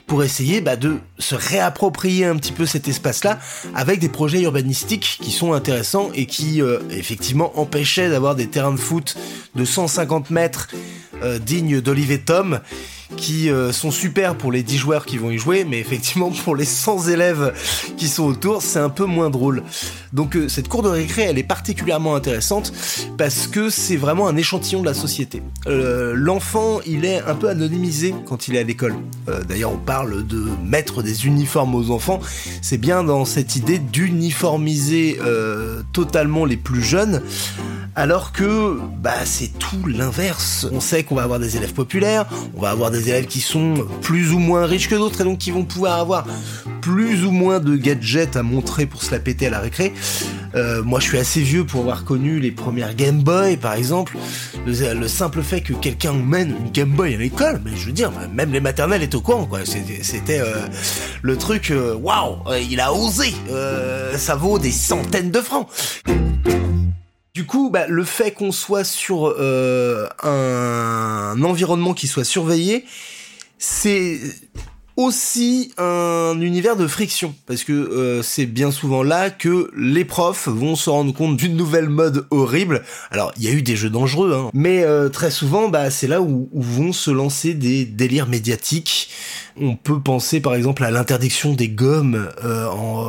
pour 0.07 0.23
essayer 0.23 0.61
bah, 0.61 0.75
de 0.75 0.97
se 1.19 1.35
réapproprier 1.35 2.25
un 2.25 2.35
petit 2.35 2.51
peu 2.51 2.65
cet 2.65 2.87
espace-là 2.87 3.39
avec 3.75 3.99
des 3.99 4.09
projets 4.09 4.41
urbanistiques 4.41 5.19
qui 5.21 5.31
sont 5.31 5.53
intéressants 5.53 6.09
et 6.15 6.25
qui 6.25 6.61
euh, 6.61 6.79
effectivement 6.89 7.57
empêchaient 7.59 8.09
d'avoir 8.09 8.35
des 8.35 8.47
terrains 8.47 8.71
de 8.71 8.77
foot 8.77 9.15
de 9.55 9.65
150 9.65 10.31
mètres 10.31 10.69
dignes 11.41 11.81
d'Olivier 11.81 12.19
Tom 12.19 12.59
qui 13.17 13.49
euh, 13.49 13.73
sont 13.73 13.91
super 13.91 14.35
pour 14.35 14.51
les 14.51 14.63
10 14.63 14.77
joueurs 14.77 15.05
qui 15.05 15.17
vont 15.17 15.31
y 15.31 15.37
jouer, 15.37 15.65
mais 15.65 15.79
effectivement 15.79 16.31
pour 16.31 16.55
les 16.55 16.63
100 16.63 17.09
élèves 17.09 17.53
qui 17.97 18.07
sont 18.07 18.23
autour, 18.23 18.61
c'est 18.61 18.79
un 18.79 18.89
peu 18.89 19.03
moins 19.03 19.29
drôle. 19.29 19.63
Donc 20.13 20.37
euh, 20.37 20.47
cette 20.47 20.69
cour 20.69 20.83
de 20.83 20.87
récré, 20.87 21.23
elle 21.23 21.37
est 21.37 21.43
particulièrement 21.43 22.15
intéressante 22.15 22.71
parce 23.17 23.47
que 23.47 23.69
c'est 23.69 23.97
vraiment 23.97 24.29
un 24.29 24.37
échantillon 24.37 24.81
de 24.81 24.85
la 24.85 24.93
société. 24.93 25.41
Euh, 25.65 26.13
l'enfant, 26.15 26.79
il 26.85 27.03
est 27.03 27.19
un 27.19 27.35
peu 27.35 27.49
anonymisé 27.49 28.15
quand 28.25 28.47
il 28.47 28.55
est 28.55 28.59
à 28.59 28.63
l'école. 28.63 28.95
D'ailleurs, 29.49 29.73
on 29.73 29.77
parle 29.77 30.25
de 30.25 30.45
mettre 30.63 31.03
des 31.03 31.25
uniformes 31.25 31.75
aux 31.75 31.91
enfants. 31.91 32.21
C'est 32.61 32.77
bien 32.77 33.03
dans 33.03 33.25
cette 33.25 33.57
idée 33.57 33.79
d'uniformiser 33.79 35.19
totalement 35.91 36.45
les 36.45 36.55
plus 36.55 36.81
jeunes 36.81 37.21
alors 37.97 38.31
que 38.31 38.79
bah 38.99 39.25
c'est 39.25 39.57
tout 39.57 39.87
l'inverse. 39.87 40.67
On 40.71 40.79
sait 40.79 41.03
qu'on 41.03 41.15
va 41.15 41.23
avoir 41.23 41.39
des 41.39 41.57
élèves 41.57 41.73
populaires, 41.73 42.27
on 42.55 42.61
va 42.61 42.69
avoir 42.69 42.91
des 42.91 43.09
élèves 43.09 43.25
qui 43.25 43.41
sont 43.41 43.73
plus 44.03 44.31
ou 44.31 44.39
moins 44.39 44.67
riches 44.67 44.87
que 44.87 44.95
d'autres 44.95 45.21
et 45.21 45.23
donc 45.23 45.39
qui 45.39 45.49
vont 45.49 45.65
pouvoir 45.65 45.99
avoir 45.99 46.25
plus 46.81 47.25
ou 47.25 47.31
moins 47.31 47.59
de 47.59 47.75
gadgets 47.75 48.35
à 48.35 48.43
montrer 48.43 48.85
pour 48.85 49.01
se 49.01 49.11
la 49.11 49.19
péter 49.19 49.47
à 49.47 49.49
la 49.49 49.59
récré. 49.59 49.93
Euh, 50.55 50.83
moi, 50.83 50.99
je 50.99 51.07
suis 51.07 51.17
assez 51.17 51.41
vieux 51.41 51.65
pour 51.65 51.81
avoir 51.81 52.05
connu 52.05 52.39
les 52.39 52.51
premières 52.51 52.95
Game 52.95 53.23
Boy, 53.23 53.57
par 53.57 53.73
exemple. 53.73 54.15
Le, 54.65 55.07
simple 55.07 55.41
fait 55.41 55.61
que 55.61 55.73
quelqu'un 55.73 56.13
mène 56.13 56.55
une 56.59 56.71
Game 56.71 56.91
Boy 56.91 57.15
à 57.15 57.17
l'école, 57.17 57.61
mais 57.65 57.71
je 57.75 57.87
veux 57.87 57.91
dire, 57.91 58.11
même 58.33 58.53
les 58.53 58.61
maternelles 58.61 59.03
étaient 59.03 59.15
au 59.15 59.21
courant, 59.21 59.45
quoi. 59.45 59.59
C'était 59.65 60.39
euh, 60.39 60.65
le 61.21 61.35
truc, 61.35 61.71
euh, 61.71 61.95
waouh, 61.95 62.37
il 62.69 62.79
a 62.79 62.93
osé. 62.93 63.33
ça 64.15 64.35
vaut 64.35 64.59
des 64.59 64.71
centaines 64.71 65.31
de 65.31 65.41
francs. 65.41 65.67
Du 67.37 67.45
coup, 67.45 67.69
bah, 67.69 67.85
le 67.87 68.03
fait 68.03 68.31
qu'on 68.31 68.51
soit 68.51 68.83
sur 68.83 69.31
euh, 69.37 70.07
un, 70.23 71.39
environnement 71.43 71.93
qui 71.93 72.07
soit 72.07 72.23
surveillé, 72.23 72.83
c'est 73.59 74.19
aussi 74.95 75.71
un 75.77 76.41
univers 76.41 76.75
de 76.75 76.87
friction 76.87 77.35
parce 77.45 77.63
que 77.63 77.73
euh, 77.73 78.23
c'est 78.23 78.47
bien 78.47 78.71
souvent 78.71 79.03
là 79.03 79.29
que 79.29 79.69
les 79.77 80.03
profs 80.03 80.47
vont 80.47 80.75
se 80.75 80.89
rendre 80.89 81.13
compte 81.13 81.37
d'une 81.37 81.55
nouvelle 81.55 81.89
mode 81.89 82.25
horrible. 82.31 82.81
Alors 83.11 83.31
il 83.37 83.43
y 83.43 83.47
a 83.49 83.51
eu 83.51 83.61
des 83.61 83.75
jeux 83.75 83.91
dangereux, 83.91 84.33
hein, 84.33 84.49
mais 84.55 84.83
euh, 84.83 85.09
très 85.09 85.29
souvent 85.29 85.69
bah, 85.69 85.91
c'est 85.91 86.07
là 86.07 86.23
où, 86.23 86.49
vont 86.55 86.91
se 86.91 87.11
lancer 87.11 87.53
des 87.53 87.85
délires 87.85 88.27
médiatiques. 88.27 89.11
On 89.61 89.75
peut 89.75 89.99
penser 89.99 90.39
par 90.39 90.55
exemple 90.55 90.83
à 90.83 90.89
l'interdiction 90.89 91.53
des 91.53 91.69
gommes 91.69 92.29
en, 92.43 93.05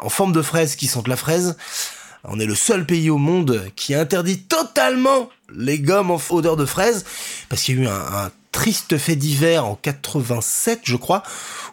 en 0.00 0.08
forme 0.10 0.32
de 0.32 0.42
fraise 0.42 0.76
qui 0.76 0.86
sentent 0.86 1.08
la 1.08 1.16
fraise. 1.16 1.56
On 2.24 2.40
est 2.40 2.46
le 2.46 2.54
seul 2.54 2.84
pays 2.84 3.10
au 3.10 3.18
monde 3.18 3.62
qui 3.76 3.94
interdit 3.94 4.40
totalement 4.40 5.30
les 5.54 5.78
gommes 5.78 6.10
en 6.10 6.20
odeur 6.30 6.56
de 6.56 6.64
fraise, 6.64 7.04
parce 7.48 7.62
qu'il 7.62 7.76
y 7.76 7.78
a 7.78 7.82
eu 7.82 7.86
un, 7.86 8.30
triste 8.50 8.98
fait 8.98 9.14
divers 9.14 9.66
en 9.66 9.76
87, 9.76 10.80
je 10.82 10.96
crois, 10.96 11.22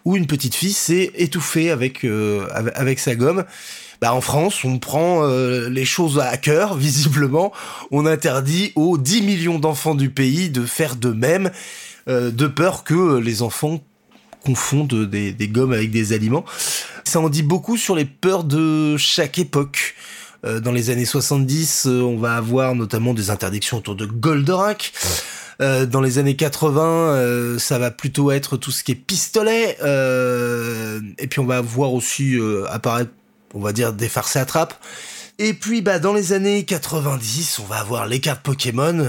où 0.04 0.16
une 0.16 0.28
petite 0.28 0.54
fille 0.54 0.74
s'est 0.74 1.12
étouffée 1.16 1.72
avec, 1.72 2.04
euh, 2.04 2.46
sa 2.98 3.16
gomme. 3.16 3.44
Bah, 4.02 4.14
en 4.14 4.22
France, 4.22 4.64
on 4.66 4.78
prend 4.78 5.24
euh, 5.24 5.68
les 5.70 5.86
choses 5.86 6.20
à 6.20 6.38
cœur, 6.38 6.76
visiblement. 6.78 7.52
On 7.90 8.06
interdit 8.06 8.72
aux 8.76 8.98
10 9.00 9.22
millions 9.24 9.58
d'enfants 9.58 9.96
du 9.96 10.10
pays 10.10 10.50
de 10.50 10.66
faire 10.66 10.96
de 10.96 11.10
même, 11.10 11.50
euh, 12.08 12.30
de 12.30 12.46
peur 12.46 12.84
que 12.84 13.18
les 13.18 13.42
enfants 13.42 13.82
confondent 14.46 15.10
des 15.10 15.48
gommes 15.48 15.74
avec 15.74 15.90
des 15.90 16.14
aliments. 16.14 16.46
Ça 17.04 17.20
en 17.20 17.30
dit 17.30 17.42
beaucoup 17.42 17.78
sur 17.78 17.96
les 17.96 18.06
peurs 18.06 18.44
de 18.44 18.96
chaque 18.98 19.40
époque. 19.40 19.96
Euh, 20.46 20.60
dans 20.60 20.72
les 20.72 20.90
années 20.90 21.06
70, 21.06 21.88
euh, 21.88 22.02
on 22.02 22.18
va 22.18 22.36
avoir 22.36 22.76
notamment 22.76 23.14
des 23.14 23.30
interdictions 23.30 23.78
autour 23.78 23.96
de 23.96 24.06
Goldorak. 24.06 24.94
Euh, 25.62 25.86
dans 25.86 26.02
les 26.02 26.18
années 26.18 26.36
80, 26.36 27.58
ça 27.60 27.80
va 27.80 27.90
plutôt 27.92 28.32
être 28.32 28.58
tout 28.58 28.72
ce 28.72 28.84
qui 28.84 28.92
est 28.92 28.96
pistolet. 28.96 29.78
et 31.18 31.28
puis 31.28 31.40
on 31.40 31.46
va 31.46 31.62
voir 31.62 31.94
aussi 31.94 32.38
apparaître, 32.70 33.12
on 33.54 33.62
va 33.62 33.72
dire, 33.72 33.94
des 33.94 34.10
farces 34.10 34.36
à 34.36 34.46
trappe. 34.46 34.74
Et 35.38 35.54
puis 35.54 35.82
bah 35.82 36.00
dans 36.00 36.14
les 36.14 36.32
années 36.32 36.64
90, 36.64 37.60
on 37.60 37.66
va 37.66 37.78
avoir 37.78 38.08
les 38.08 38.20
cartes 38.20 38.42
Pokémon 38.42 39.06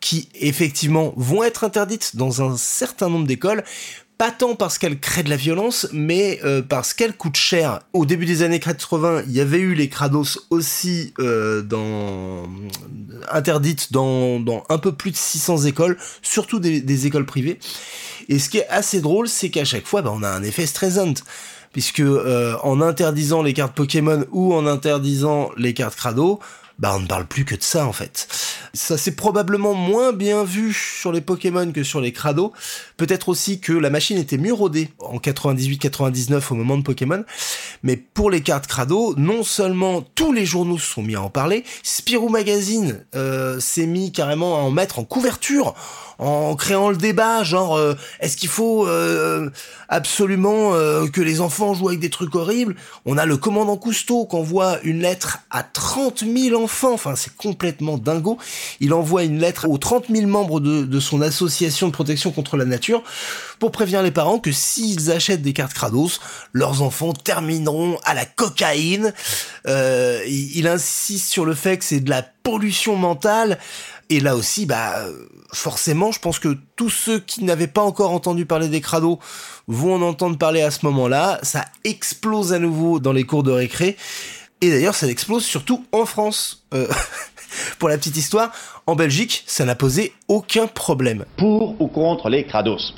qui 0.00 0.28
effectivement 0.34 1.12
vont 1.16 1.42
être 1.42 1.64
interdites 1.64 2.16
dans 2.16 2.42
un 2.42 2.56
certain 2.56 3.08
nombre 3.08 3.26
d'écoles 3.26 3.62
pas 4.20 4.30
tant 4.30 4.54
parce 4.54 4.76
qu'elle 4.76 5.00
crée 5.00 5.22
de 5.22 5.30
la 5.30 5.36
violence, 5.36 5.88
mais 5.94 6.40
euh, 6.44 6.60
parce 6.60 6.92
qu'elle 6.92 7.16
coûte 7.16 7.38
cher. 7.38 7.80
Au 7.94 8.04
début 8.04 8.26
des 8.26 8.42
années 8.42 8.60
80, 8.60 9.22
il 9.26 9.32
y 9.32 9.40
avait 9.40 9.60
eu 9.60 9.72
les 9.72 9.88
Kratos 9.88 10.46
aussi 10.50 11.14
euh, 11.18 11.62
dans 11.62 12.42
interdites 13.30 13.92
dans, 13.92 14.44
un 14.68 14.76
peu 14.76 14.92
plus 14.92 15.10
de 15.10 15.16
600 15.16 15.64
écoles, 15.64 15.96
surtout 16.20 16.58
des, 16.58 17.06
écoles 17.06 17.24
privées. 17.24 17.58
Et 18.28 18.38
ce 18.38 18.50
qui 18.50 18.58
est 18.58 18.68
assez 18.68 19.00
drôle, 19.00 19.26
c'est 19.26 19.48
qu'à 19.48 19.64
chaque 19.64 19.86
fois, 19.86 20.02
bah, 20.02 20.12
on 20.14 20.22
a 20.22 20.28
un 20.28 20.42
effet 20.42 20.66
stressant 20.66 21.14
puisque 21.72 22.00
euh, 22.00 22.56
en 22.62 22.82
interdisant 22.82 23.42
les 23.42 23.54
cartes 23.54 23.74
Pokémon 23.74 24.26
ou 24.32 24.52
en 24.52 24.66
interdisant 24.66 25.50
les 25.56 25.72
cartes 25.72 25.96
Crado, 25.96 26.40
bah 26.80 26.94
on 26.96 27.00
ne 27.00 27.06
parle 27.06 27.26
plus 27.26 27.44
que 27.44 27.54
de 27.54 27.62
ça 27.62 27.86
en 27.86 27.92
fait. 27.92 28.26
Ça 28.72 28.96
s'est 28.96 29.14
probablement 29.14 29.74
moins 29.74 30.12
bien 30.12 30.44
vu 30.44 30.72
sur 30.72 31.12
les 31.12 31.20
Pokémon 31.20 31.70
que 31.72 31.84
sur 31.84 32.00
les 32.00 32.12
Crado. 32.12 32.54
Peut-être 32.96 33.28
aussi 33.28 33.60
que 33.60 33.72
la 33.72 33.90
machine 33.90 34.16
était 34.16 34.38
mieux 34.38 34.54
rodée 34.54 34.88
en 34.98 35.18
98-99 35.18 36.42
au 36.50 36.54
moment 36.54 36.78
de 36.78 36.82
Pokémon. 36.82 37.22
Mais 37.82 37.96
pour 37.96 38.30
les 38.30 38.42
cartes 38.42 38.66
Crado, 38.66 39.14
non 39.16 39.42
seulement 39.42 40.02
tous 40.14 40.32
les 40.32 40.44
journaux 40.44 40.78
se 40.78 40.92
sont 40.92 41.02
mis 41.02 41.14
à 41.14 41.22
en 41.22 41.30
parler, 41.30 41.64
Spirou 41.82 42.28
Magazine 42.28 43.04
euh, 43.14 43.58
s'est 43.60 43.86
mis 43.86 44.12
carrément 44.12 44.58
à 44.58 44.60
en 44.60 44.70
mettre 44.70 44.98
en 44.98 45.04
couverture 45.04 45.74
en 46.20 46.54
créant 46.54 46.90
le 46.90 46.96
débat, 46.96 47.42
genre 47.42 47.76
euh, 47.76 47.94
est-ce 48.20 48.36
qu'il 48.36 48.50
faut 48.50 48.86
euh, 48.86 49.48
absolument 49.88 50.74
euh, 50.74 51.06
que 51.06 51.22
les 51.22 51.40
enfants 51.40 51.72
jouent 51.72 51.88
avec 51.88 52.00
des 52.00 52.10
trucs 52.10 52.34
horribles? 52.34 52.76
On 53.06 53.16
a 53.16 53.24
le 53.24 53.38
commandant 53.38 53.78
Cousteau 53.78 54.26
qui 54.26 54.36
envoie 54.36 54.78
une 54.82 55.00
lettre 55.00 55.38
à 55.50 55.62
30 55.62 56.24
000 56.26 56.62
enfants, 56.62 56.92
enfin 56.92 57.16
c'est 57.16 57.34
complètement 57.34 57.96
dingo. 57.96 58.36
Il 58.80 58.92
envoie 58.92 59.24
une 59.24 59.38
lettre 59.38 59.66
aux 59.66 59.78
30 59.78 60.06
000 60.10 60.26
membres 60.26 60.60
de, 60.60 60.84
de 60.84 61.00
son 61.00 61.22
association 61.22 61.86
de 61.88 61.92
protection 61.92 62.32
contre 62.32 62.58
la 62.58 62.66
nature 62.66 63.02
pour 63.60 63.70
prévenir 63.70 64.02
les 64.02 64.10
parents 64.10 64.38
que 64.38 64.50
s'ils 64.50 65.12
achètent 65.12 65.42
des 65.42 65.52
cartes 65.52 65.74
Kratos, 65.74 66.18
leurs 66.52 66.82
enfants 66.82 67.12
termineront 67.12 67.98
à 68.04 68.14
la 68.14 68.24
cocaïne. 68.24 69.12
Euh, 69.68 70.24
il, 70.26 70.66
insiste 70.66 71.30
sur 71.30 71.44
le 71.44 71.54
fait 71.54 71.78
que 71.78 71.84
c'est 71.84 72.00
de 72.00 72.10
la 72.10 72.22
pollution 72.22 72.96
mentale. 72.96 73.58
Et 74.08 74.18
là 74.18 74.34
aussi, 74.34 74.66
bah, 74.66 75.04
forcément, 75.52 76.10
je 76.10 76.18
pense 76.18 76.38
que 76.38 76.56
tous 76.74 76.90
ceux 76.90 77.20
qui 77.20 77.44
n'avaient 77.44 77.66
pas 77.66 77.82
encore 77.82 78.12
entendu 78.12 78.46
parler 78.46 78.68
des 78.68 78.80
crados 78.80 79.18
vont 79.68 79.96
en 79.96 80.02
entendre 80.02 80.38
parler 80.38 80.62
à 80.62 80.70
ce 80.70 80.84
moment-là. 80.86 81.38
Ça 81.42 81.66
explose 81.84 82.54
à 82.54 82.58
nouveau 82.58 82.98
dans 82.98 83.12
les 83.12 83.24
cours 83.24 83.42
de 83.42 83.52
récré. 83.52 83.96
Et 84.62 84.70
d'ailleurs, 84.70 84.94
ça 84.94 85.06
explose 85.06 85.44
surtout 85.44 85.84
en 85.92 86.06
France. 86.06 86.64
Euh, 86.72 86.88
pour 87.78 87.90
la 87.90 87.98
petite 87.98 88.16
histoire, 88.16 88.52
en 88.86 88.94
Belgique, 88.94 89.44
ça 89.46 89.66
n'a 89.66 89.74
posé 89.74 90.14
aucun 90.28 90.66
problème. 90.66 91.24
Pour 91.36 91.80
ou 91.80 91.88
contre 91.88 92.30
les 92.30 92.46
crados 92.46 92.94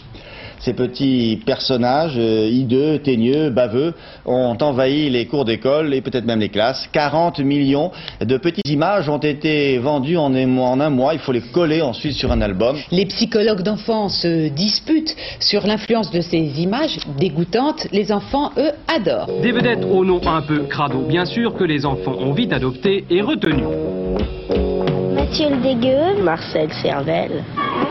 ces 0.62 0.75
petits 0.75 1.40
personnages 1.45 2.14
euh, 2.16 2.49
hideux, 2.49 2.99
teigneux, 2.99 3.50
baveux 3.50 3.95
ont 4.25 4.57
envahi 4.61 5.11
les 5.11 5.26
cours 5.26 5.45
d'école 5.45 5.92
et 5.92 6.00
peut-être 6.00 6.25
même 6.25 6.40
les 6.40 6.49
classes. 6.49 6.88
40 6.92 7.40
millions 7.40 7.90
de 8.21 8.37
petites 8.37 8.69
images 8.69 9.09
ont 9.09 9.19
été 9.19 9.78
vendues 9.78 10.16
en 10.16 10.33
un 10.35 10.90
mois. 10.90 11.14
Il 11.14 11.21
faut 11.21 11.33
les 11.33 11.40
coller 11.40 11.83
ensuite 11.83 12.14
sur 12.14 12.31
un 12.31 12.40
album. 12.40 12.76
Les 12.90 13.07
psychologues 13.07 13.62
d'enfants 13.62 14.09
se 14.09 14.49
disputent 14.49 15.16
sur 15.40 15.66
l'influence 15.66 16.11
de 16.11 16.21
ces 16.21 16.38
images 16.61 16.99
dégoûtantes. 17.19 17.88
Les 17.92 18.12
enfants, 18.12 18.52
eux, 18.57 18.73
adorent. 18.87 19.28
Des 19.42 19.52
vedettes 19.52 19.85
au 19.85 20.04
nom 20.04 20.21
un 20.26 20.42
peu 20.42 20.61
crado, 20.64 21.00
bien 21.00 21.25
sûr, 21.25 21.54
que 21.54 21.64
les 21.64 21.85
enfants 21.85 22.16
ont 22.19 22.33
vite 22.33 22.52
adopté 22.52 23.04
et 23.11 23.21
retenu. 23.21 23.64
Arthur 25.33 25.49
le 25.49 25.62
dégueu. 25.62 26.23
Marcel 26.23 26.71
Cervelle. 26.83 27.43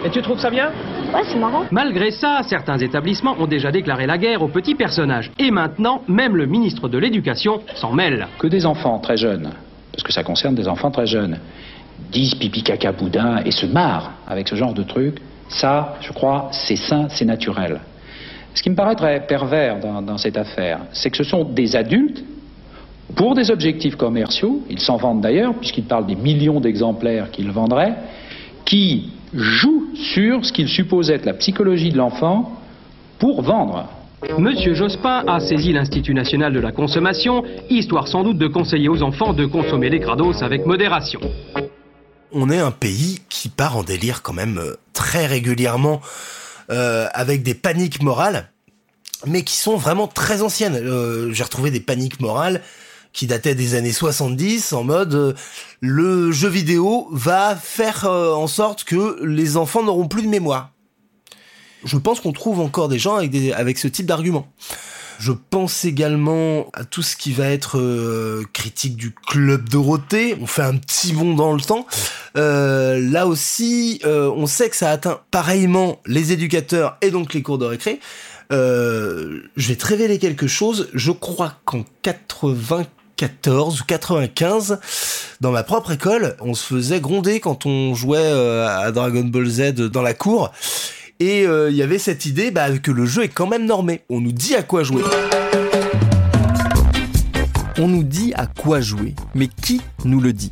Et 0.05 0.11
tu 0.11 0.21
trouves 0.21 0.39
ça 0.39 0.51
bien 0.51 0.69
Ouais, 1.11 1.23
c'est 1.27 1.39
marrant. 1.39 1.63
Malgré 1.71 2.11
ça, 2.11 2.41
certains 2.43 2.77
établissements 2.77 3.35
ont 3.39 3.47
déjà 3.47 3.71
déclaré 3.71 4.05
la 4.05 4.19
guerre 4.19 4.43
aux 4.43 4.47
petits 4.47 4.75
personnages. 4.75 5.31
Et 5.39 5.49
maintenant, 5.49 6.03
même 6.07 6.35
le 6.37 6.45
ministre 6.45 6.87
de 6.87 6.99
l'Éducation 6.99 7.61
s'en 7.73 7.93
mêle. 7.93 8.27
Que 8.37 8.45
des 8.45 8.67
enfants 8.67 8.99
très 8.99 9.17
jeunes, 9.17 9.49
parce 9.91 10.03
que 10.03 10.13
ça 10.13 10.21
concerne 10.21 10.53
des 10.53 10.67
enfants 10.67 10.91
très 10.91 11.07
jeunes, 11.07 11.39
disent 12.11 12.35
pipi 12.35 12.61
caca 12.61 12.91
boudin 12.91 13.41
et 13.43 13.49
se 13.49 13.65
marrent 13.65 14.11
avec 14.27 14.47
ce 14.47 14.53
genre 14.53 14.75
de 14.75 14.83
truc, 14.83 15.17
ça, 15.49 15.95
je 16.01 16.13
crois, 16.13 16.49
c'est 16.51 16.75
sain, 16.75 17.07
c'est 17.09 17.25
naturel. 17.25 17.79
Ce 18.53 18.61
qui 18.61 18.69
me 18.69 18.75
paraît 18.75 18.95
très 18.95 19.25
pervers 19.25 19.79
dans, 19.79 20.03
dans 20.03 20.19
cette 20.19 20.37
affaire, 20.37 20.81
c'est 20.91 21.09
que 21.09 21.17
ce 21.17 21.23
sont 21.23 21.43
des 21.43 21.75
adultes, 21.75 22.23
pour 23.15 23.35
des 23.35 23.51
objectifs 23.51 23.95
commerciaux, 23.95 24.61
ils 24.69 24.79
s'en 24.79 24.97
vendent 24.97 25.21
d'ailleurs, 25.21 25.53
puisqu'ils 25.55 25.85
parlent 25.85 26.07
des 26.07 26.15
millions 26.15 26.59
d'exemplaires 26.59 27.31
qu'ils 27.31 27.51
vendraient, 27.51 27.95
qui 28.65 29.11
jouent 29.33 29.87
sur 29.95 30.45
ce 30.45 30.51
qu'ils 30.51 30.69
supposent 30.69 31.09
être 31.09 31.25
la 31.25 31.33
psychologie 31.33 31.89
de 31.89 31.97
l'enfant 31.97 32.57
pour 33.19 33.41
vendre. 33.41 33.87
Monsieur 34.37 34.75
Jospin 34.75 35.23
a 35.27 35.39
saisi 35.39 35.73
l'Institut 35.73 36.13
national 36.13 36.53
de 36.53 36.59
la 36.59 36.71
consommation, 36.71 37.43
histoire 37.69 38.07
sans 38.07 38.23
doute 38.23 38.37
de 38.37 38.47
conseiller 38.47 38.87
aux 38.87 39.01
enfants 39.01 39.33
de 39.33 39.45
consommer 39.45 39.89
les 39.89 39.99
grados 39.99 40.43
avec 40.43 40.65
modération. 40.65 41.19
On 42.31 42.49
est 42.49 42.59
un 42.59 42.71
pays 42.71 43.19
qui 43.29 43.49
part 43.49 43.77
en 43.77 43.83
délire 43.83 44.21
quand 44.21 44.33
même 44.33 44.59
euh, 44.59 44.75
très 44.93 45.25
régulièrement 45.25 46.01
euh, 46.69 47.07
avec 47.13 47.41
des 47.43 47.55
paniques 47.55 48.01
morales, 48.03 48.49
mais 49.25 49.43
qui 49.43 49.57
sont 49.57 49.75
vraiment 49.75 50.07
très 50.07 50.41
anciennes. 50.41 50.75
Euh, 50.75 51.33
J'ai 51.33 51.43
retrouvé 51.43 51.71
des 51.71 51.81
paniques 51.81 52.21
morales 52.21 52.61
qui 53.13 53.27
dataient 53.27 53.55
des 53.55 53.75
années 53.75 53.91
70 53.91 54.73
en 54.73 54.83
mode 54.83 55.13
euh, 55.13 55.33
le 55.81 56.31
jeu 56.31 56.49
vidéo 56.49 57.07
va 57.11 57.55
faire 57.55 58.05
euh, 58.05 58.33
en 58.33 58.47
sorte 58.47 58.83
que 58.83 59.23
les 59.23 59.57
enfants 59.57 59.83
n'auront 59.83 60.07
plus 60.07 60.21
de 60.21 60.27
mémoire. 60.27 60.71
Je 61.83 61.97
pense 61.97 62.19
qu'on 62.19 62.31
trouve 62.31 62.59
encore 62.59 62.87
des 62.87 62.99
gens 62.99 63.15
avec, 63.15 63.77
ce 63.77 63.87
type 63.87 64.05
d'argument. 64.05 64.47
Je 65.17 65.31
pense 65.31 65.83
également 65.83 66.67
à 66.73 66.83
tout 66.83 67.01
ce 67.01 67.15
qui 67.15 67.31
va 67.31 67.47
être 67.47 67.79
euh, 67.79 68.43
critique 68.53 68.95
du 68.95 69.11
club 69.11 69.67
Dorothée. 69.67 70.37
On 70.39 70.45
fait 70.45 70.61
un 70.61 70.77
petit 70.77 71.13
bond 71.13 71.33
dans 71.33 71.53
le 71.53 71.61
temps. 71.61 71.87
Là 72.35 73.25
aussi, 73.25 73.99
on 74.05 74.45
sait 74.45 74.69
que 74.69 74.75
ça 74.75 74.91
atteint 74.91 75.21
pareillement 75.31 75.99
les 76.05 76.31
éducateurs 76.31 76.97
et 77.01 77.09
donc 77.09 77.33
les 77.33 77.41
cours 77.41 77.57
de 77.57 77.65
récré. 77.65 77.99
Je 78.51 79.41
vais 79.57 79.75
te 79.75 79.85
révéler 79.87 80.19
quelque 80.19 80.47
chose. 80.47 80.87
Je 80.93 81.11
crois 81.11 81.55
qu'en 81.65 81.83
94 83.21 83.81
ou 83.81 83.83
95, 83.85 84.79
dans 85.41 85.51
ma 85.51 85.61
propre 85.61 85.91
école, 85.91 86.35
on 86.39 86.55
se 86.55 86.65
faisait 86.65 86.99
gronder 86.99 87.39
quand 87.39 87.67
on 87.67 87.93
jouait 87.93 88.17
euh, 88.19 88.67
à 88.67 88.91
Dragon 88.91 89.23
Ball 89.23 89.45
Z 89.45 89.73
dans 89.73 90.01
la 90.01 90.15
cour. 90.15 90.51
Et 91.19 91.45
euh, 91.45 91.69
il 91.69 91.75
y 91.75 91.83
avait 91.83 91.99
cette 91.99 92.25
idée 92.25 92.49
bah, 92.49 92.75
que 92.79 92.89
le 92.89 93.05
jeu 93.05 93.23
est 93.23 93.29
quand 93.29 93.45
même 93.45 93.67
normé. 93.67 94.01
On 94.09 94.21
nous 94.21 94.31
dit 94.31 94.55
à 94.55 94.63
quoi 94.63 94.81
jouer. 94.81 95.03
On 97.77 97.87
nous 97.87 98.03
dit 98.03 98.33
à 98.35 98.47
quoi 98.47 98.81
jouer, 98.81 99.13
mais 99.35 99.47
qui 99.47 99.81
nous 100.03 100.19
le 100.19 100.33
dit? 100.33 100.51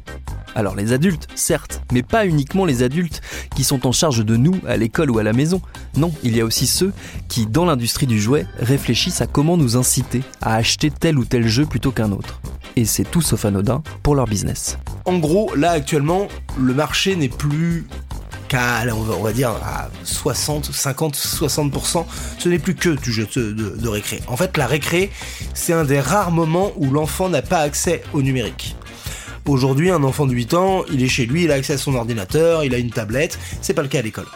Alors 0.56 0.76
les 0.76 0.94
adultes, 0.94 1.28
certes, 1.36 1.82
mais 1.92 2.04
pas 2.04 2.26
uniquement 2.26 2.66
les 2.66 2.84
adultes 2.84 3.22
qui 3.56 3.64
sont 3.64 3.86
en 3.88 3.92
charge 3.92 4.26
de 4.26 4.36
nous 4.36 4.60
à 4.68 4.78
l'école 4.78 5.12
ou 5.12 5.20
à 5.20 5.24
la 5.24 5.34
maison. 5.34 5.62
Non, 5.96 6.12
il 6.24 6.36
y 6.36 6.42
a 6.42 6.46
aussi 6.46 6.68
ceux 6.68 6.92
qui, 7.28 7.46
dans 7.46 7.66
l'industrie 7.66 8.08
du 8.08 8.20
jouet, 8.20 8.46
réfléchissent 8.60 9.22
à 9.22 9.28
comment 9.28 9.58
nous 9.58 9.78
inciter 9.78 10.22
à 10.42 10.56
acheter 10.56 10.92
tel 10.92 11.18
ou 11.20 11.26
tel 11.26 11.48
jeu 11.48 11.66
plutôt 11.66 11.92
qu'un 11.92 12.12
autre. 12.12 12.42
Et 12.76 12.86
c'est 12.86 13.04
tout 13.10 13.22
sauf 13.22 13.46
anodin 13.46 13.84
pour 14.04 14.16
leur 14.16 14.26
business. 14.26 14.78
En 15.06 15.18
gros, 15.18 15.54
là 15.56 15.72
actuellement, 15.72 16.28
le 16.60 16.74
marché 16.74 17.16
n'est 17.16 17.30
plus 17.30 17.88
qu'à, 18.48 18.84
on 18.96 19.22
va, 19.22 19.32
dire, 19.32 19.50
à 19.64 19.90
60, 20.04 20.72
50, 20.74 21.16
60%. 21.16 22.06
Ce 22.40 22.50
n'est 22.50 22.58
plus 22.60 22.74
que 22.76 22.90
du 22.90 23.12
jeu 23.12 23.28
de, 23.36 23.52
de- 23.52 23.76
de 23.78 23.88
récré. 23.88 24.22
En 24.28 24.36
fait, 24.38 24.58
la 24.58 24.66
récré, 24.66 25.12
c'est 25.54 25.74
un 25.74 25.84
des 25.84 26.00
rares 26.00 26.32
moments 26.32 26.72
où 26.76 26.90
l'enfant 26.92 27.30
n'a 27.30 27.42
pas 27.44 27.60
accès 27.60 28.02
au 28.14 28.22
numérique. 28.24 28.76
Aujourd'hui, 29.50 29.90
un 29.90 30.04
enfant 30.04 30.28
de 30.28 30.32
8 30.32 30.54
ans, 30.54 30.86
il 30.94 31.04
est 31.04 31.08
chez 31.08 31.26
lui, 31.26 31.46
il 31.46 31.52
a 31.52 31.56
accès 31.56 31.74
à 31.74 31.80
son 31.80 31.96
ordinateur, 31.96 32.64
il 32.64 32.76
a 32.76 32.78
une 32.78 32.92
tablette, 32.92 33.40
c'est 33.62 33.74
pas 33.74 33.82
le 33.82 33.88
cas 33.88 33.98
à 33.98 34.02
l'école. 34.04 34.28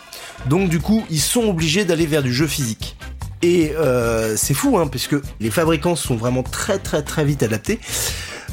Donc 0.47 0.69
du 0.69 0.79
coup, 0.79 1.05
ils 1.11 1.21
sont 1.21 1.43
obligés 1.43 1.85
d'aller 1.85 2.07
vers 2.07 2.23
du 2.23 2.33
jeu 2.33 2.47
physique. 2.47 2.97
Et 3.43 3.73
euh, 3.77 4.35
c'est 4.35 4.55
fou, 4.55 4.79
hein, 4.79 4.87
puisque 4.87 5.15
les 5.39 5.51
fabricants 5.51 5.95
sont 5.95 6.15
vraiment 6.15 6.41
très 6.41 6.79
très 6.79 7.03
très 7.03 7.25
vite 7.25 7.43
adaptés, 7.43 7.79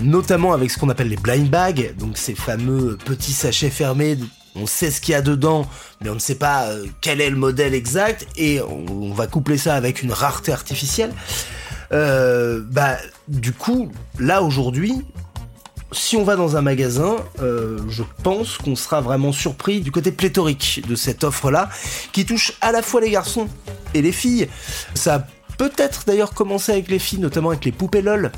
notamment 0.02 0.52
avec 0.52 0.70
ce 0.70 0.78
qu'on 0.78 0.90
appelle 0.90 1.08
les 1.08 1.16
blind 1.16 1.48
bags, 1.48 1.94
donc 1.98 2.18
ces 2.18 2.34
fameux 2.34 2.98
petits 3.06 3.32
sachets 3.32 3.70
fermés. 3.70 4.18
On 4.54 4.66
sait 4.66 4.90
ce 4.90 5.00
qu'il 5.00 5.12
y 5.12 5.14
a 5.14 5.22
dedans, 5.22 5.66
mais 6.02 6.10
on 6.10 6.14
ne 6.14 6.20
sait 6.20 6.34
pas 6.34 6.66
euh, 6.66 6.84
quel 7.00 7.22
est 7.22 7.30
le 7.30 7.36
modèle 7.36 7.72
exact, 7.72 8.26
et 8.36 8.60
on, 8.60 9.14
va 9.14 9.26
coupler 9.26 9.56
ça 9.56 9.76
avec 9.76 10.02
une 10.02 10.12
rareté 10.12 10.52
artificielle. 10.52 11.14
Euh, 11.92 12.60
bah, 12.70 12.98
du 13.28 13.52
coup, 13.54 13.90
là 14.18 14.42
aujourd'hui, 14.42 15.06
si 15.92 16.16
on 16.16 16.24
va 16.24 16.36
dans 16.36 16.56
un 16.56 16.62
magasin, 16.62 17.16
euh, 17.40 17.78
je 17.88 18.02
pense 18.22 18.58
qu'on 18.58 18.76
sera 18.76 19.00
vraiment 19.00 19.32
surpris 19.32 19.80
du 19.80 19.90
côté 19.90 20.12
pléthorique 20.12 20.82
de 20.88 20.94
cette 20.94 21.24
offre-là, 21.24 21.68
qui 22.12 22.24
touche 22.24 22.52
à 22.60 22.72
la 22.72 22.82
fois 22.82 23.00
les 23.00 23.10
garçons 23.10 23.48
et 23.94 24.02
les 24.02 24.12
filles. 24.12 24.48
Ça 24.94 25.14
a 25.16 25.26
peut-être 25.56 26.04
d'ailleurs 26.06 26.32
commencé 26.32 26.72
avec 26.72 26.88
les 26.88 26.98
filles, 26.98 27.18
notamment 27.18 27.50
avec 27.50 27.64
les 27.64 27.72
poupées 27.72 28.02
LOL. 28.02 28.32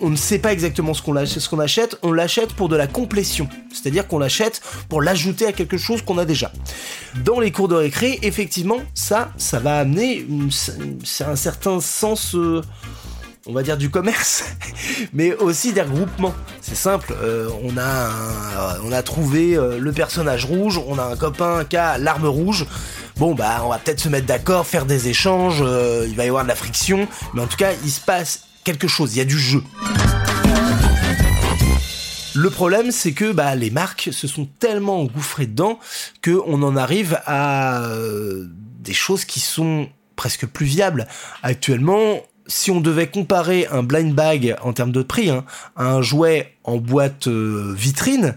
On 0.00 0.10
ne 0.10 0.16
sait 0.16 0.38
pas 0.38 0.52
exactement 0.52 0.94
ce 0.94 1.02
qu'on 1.02 1.14
achète, 1.16 1.96
on 2.02 2.12
l'achète 2.12 2.54
pour 2.54 2.68
de 2.68 2.74
la 2.74 2.88
complétion, 2.88 3.48
c'est-à-dire 3.72 4.08
qu'on 4.08 4.18
l'achète 4.18 4.60
pour 4.88 5.00
l'ajouter 5.00 5.46
à 5.46 5.52
quelque 5.52 5.78
chose 5.78 6.02
qu'on 6.02 6.18
a 6.18 6.24
déjà. 6.24 6.50
Dans 7.24 7.38
les 7.38 7.52
cours 7.52 7.68
de 7.68 7.76
récré, 7.76 8.18
effectivement, 8.22 8.78
ça, 8.94 9.30
ça 9.36 9.60
va 9.60 9.78
amener 9.78 10.26
un 11.20 11.36
certain 11.36 11.80
sens, 11.80 12.34
euh, 12.34 12.62
on 13.46 13.52
va 13.52 13.62
dire 13.62 13.76
du 13.76 13.90
commerce, 13.90 14.44
mais 15.12 15.34
aussi 15.34 15.72
des 15.72 15.82
regroupements. 15.82 16.34
C'est 16.60 16.76
simple, 16.76 17.14
euh, 17.20 17.48
on 17.64 17.76
a 17.76 19.02
trouvé 19.02 19.56
euh, 19.56 19.78
le 19.78 19.92
personnage 19.92 20.44
rouge, 20.44 20.80
on 20.86 20.98
a 20.98 21.04
un 21.04 21.16
copain 21.16 21.64
qui 21.64 21.76
a 21.76 21.98
l'arme 21.98 22.26
rouge. 22.26 22.66
Bon 23.16 23.34
bah 23.34 23.62
on 23.64 23.68
va 23.68 23.78
peut-être 23.78 24.00
se 24.00 24.08
mettre 24.08 24.26
d'accord, 24.26 24.66
faire 24.66 24.86
des 24.86 25.08
échanges, 25.08 25.60
euh, 25.60 26.06
il 26.08 26.16
va 26.16 26.24
y 26.24 26.28
avoir 26.28 26.44
de 26.44 26.48
la 26.48 26.54
friction, 26.54 27.06
mais 27.34 27.42
en 27.42 27.46
tout 27.46 27.56
cas 27.56 27.72
il 27.84 27.90
se 27.90 28.00
passe 28.00 28.44
quelque 28.64 28.88
chose, 28.88 29.14
il 29.14 29.18
y 29.18 29.22
a 29.22 29.24
du 29.24 29.38
jeu. 29.38 29.62
Le 32.34 32.48
problème, 32.48 32.92
c'est 32.92 33.12
que 33.12 33.30
bah, 33.30 33.54
les 33.54 33.68
marques 33.68 34.08
se 34.10 34.26
sont 34.26 34.48
tellement 34.58 35.00
engouffrées 35.00 35.44
dedans 35.44 35.78
qu'on 36.24 36.62
en 36.62 36.76
arrive 36.78 37.20
à 37.26 37.82
des 38.80 38.94
choses 38.94 39.26
qui 39.26 39.38
sont 39.38 39.90
presque 40.16 40.46
plus 40.46 40.64
viables. 40.64 41.06
Actuellement, 41.42 42.22
si 42.52 42.70
on 42.70 42.80
devait 42.80 43.06
comparer 43.06 43.66
un 43.70 43.82
blind 43.82 44.14
bag 44.14 44.56
en 44.62 44.72
termes 44.74 44.92
de 44.92 45.02
prix 45.02 45.30
hein, 45.30 45.44
à 45.74 45.86
un 45.90 46.02
jouet 46.02 46.52
en 46.64 46.76
boîte 46.76 47.26
euh, 47.28 47.72
vitrine, 47.74 48.36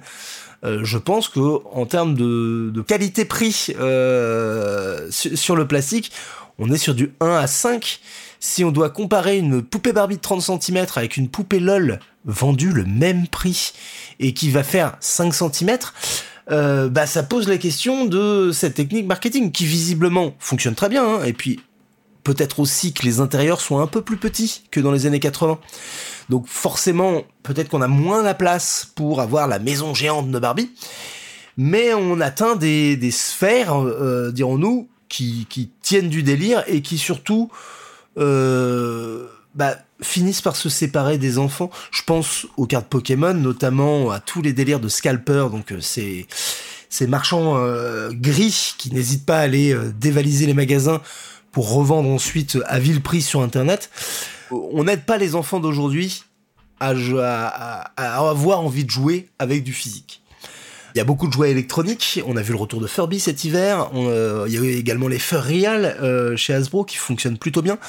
euh, 0.64 0.80
je 0.84 0.98
pense 0.98 1.28
que 1.28 1.40
en 1.74 1.86
termes 1.86 2.16
de, 2.16 2.82
qualité-prix 2.88 3.76
euh, 3.78 5.08
su- 5.12 5.36
sur 5.36 5.56
le 5.58 5.68
plastique, 5.68 6.12
on 6.60 6.72
est 6.72 6.78
sur 6.78 6.96
du 6.96 7.12
1 7.20 7.28
à 7.36 7.46
5. 7.48 8.00
Si 8.40 8.64
on 8.64 8.72
doit 8.72 8.90
comparer 8.90 9.38
une 9.38 9.62
poupée 9.62 9.92
Barbie 9.92 10.16
de 10.16 10.22
30 10.22 10.42
cm 10.62 10.86
avec 10.96 11.18
une 11.18 11.28
poupée 11.28 11.60
LOL 11.60 12.00
vendue 12.24 12.72
le 12.72 12.86
même 12.86 13.28
prix 13.28 13.74
et 14.22 14.34
qui 14.34 14.50
va 14.50 14.64
faire 14.64 14.96
5 15.02 15.34
cm, 15.34 15.78
bah 16.50 17.06
ça 17.08 17.24
pose 17.24 17.48
la 17.50 17.58
question 17.58 18.06
de 18.06 18.52
cette 18.54 18.76
technique 18.76 19.08
marketing 19.08 19.52
qui 19.52 19.66
visiblement 19.66 20.36
fonctionne 20.40 20.76
très 20.76 20.90
bien. 20.90 21.04
hein, 21.06 21.24
et 21.26 21.34
puis 21.34 21.60
peut-être 22.26 22.60
aussi 22.60 22.92
que 22.92 23.04
les 23.04 23.22
intérieurs 23.22 23.62
sont 23.62 23.80
un 23.80 23.88
peu 23.88 24.02
plus 24.02 24.18
petits 24.18 24.64
que 24.72 24.82
dans 24.82 24.92
les 24.92 25.06
années 25.06 25.22
80. 25.22 25.60
Donc 26.30 26.48
forcément, 26.48 27.24
peut-être 27.44 27.70
qu'on 27.70 27.82
a 27.82 27.88
moins 27.88 28.24
la 28.24 28.34
place 28.34 28.92
pour 28.96 29.22
avoir 29.22 29.48
la 29.48 29.60
maison 29.60 29.94
géante 29.94 30.30
de 30.30 30.40
Barbie, 30.40 30.72
mais 31.56 31.94
on 31.94 32.20
atteint 32.20 32.58
des, 32.58 33.12
sphères, 33.12 33.80
euh, 33.80 34.32
dirons-nous, 34.32 34.90
qui, 35.08 35.48
tiennent 35.82 36.10
du 36.10 36.24
délire 36.24 36.64
et 36.68 36.82
qui 36.82 36.98
surtout 36.98 37.50
euh, 38.18 39.28
bah, 39.54 39.78
finissent 40.02 40.42
par 40.42 40.56
se 40.56 40.68
séparer 40.68 41.18
des 41.18 41.38
enfants. 41.38 41.70
Je 41.92 42.02
pense 42.04 42.48
aux 42.58 42.66
cartes 42.66 42.88
Pokémon, 42.88 43.36
notamment 43.36 44.10
à 44.10 44.20
tous 44.20 44.42
les 44.42 44.52
délires 44.52 44.82
de 44.82 44.90
scalpers, 44.90 45.52
donc 45.52 45.72
euh, 45.72 45.80
ces, 45.80 46.26
ces 46.90 47.06
marchands 47.06 47.56
gris 48.12 48.74
qui 48.80 48.92
n'hésitent 48.92 49.28
pas 49.28 49.38
à 49.38 49.42
aller 49.42 49.78
dévaliser 50.00 50.48
les 50.48 50.56
magasins 50.56 51.02
pour 51.56 51.74
revendre 51.74 52.10
ensuite 52.10 52.60
à 52.66 52.80
vil 52.80 53.02
prix 53.02 53.22
sur 53.22 53.42
Internet. 53.42 53.90
On 54.52 54.84
n'aide 54.84 55.06
pas 55.06 55.18
les 55.18 55.34
enfants 55.34 55.60
d'aujourd'hui 55.60 56.24
à, 56.80 56.92
avoir 57.96 58.60
envie 58.60 58.84
de 58.84 58.92
jouer 58.92 59.30
avec 59.40 59.64
du 59.64 59.74
physique. 59.74 60.22
Il 60.94 60.98
y 60.98 61.02
a 61.02 61.06
beaucoup 61.06 61.28
de 61.28 61.34
jouets 61.34 61.52
électroniques. 61.52 62.22
On 62.28 62.36
a 62.38 62.42
vu 62.42 62.52
le 62.52 62.60
retour 62.60 62.80
de 62.82 62.88
Furby 62.88 63.20
cet 63.20 63.46
hiver. 63.46 63.90
il 63.94 64.54
y 64.54 64.58
a 64.58 64.62
eu 64.62 64.76
également 64.76 65.08
les 65.08 65.18
Fur 65.18 65.42
Real 65.42 66.36
chez 66.38 66.54
Hasbro 66.54 66.84
qui 66.84 66.98
fonctionnent 66.98 67.38
plutôt 67.38 67.62
bien 67.62 67.80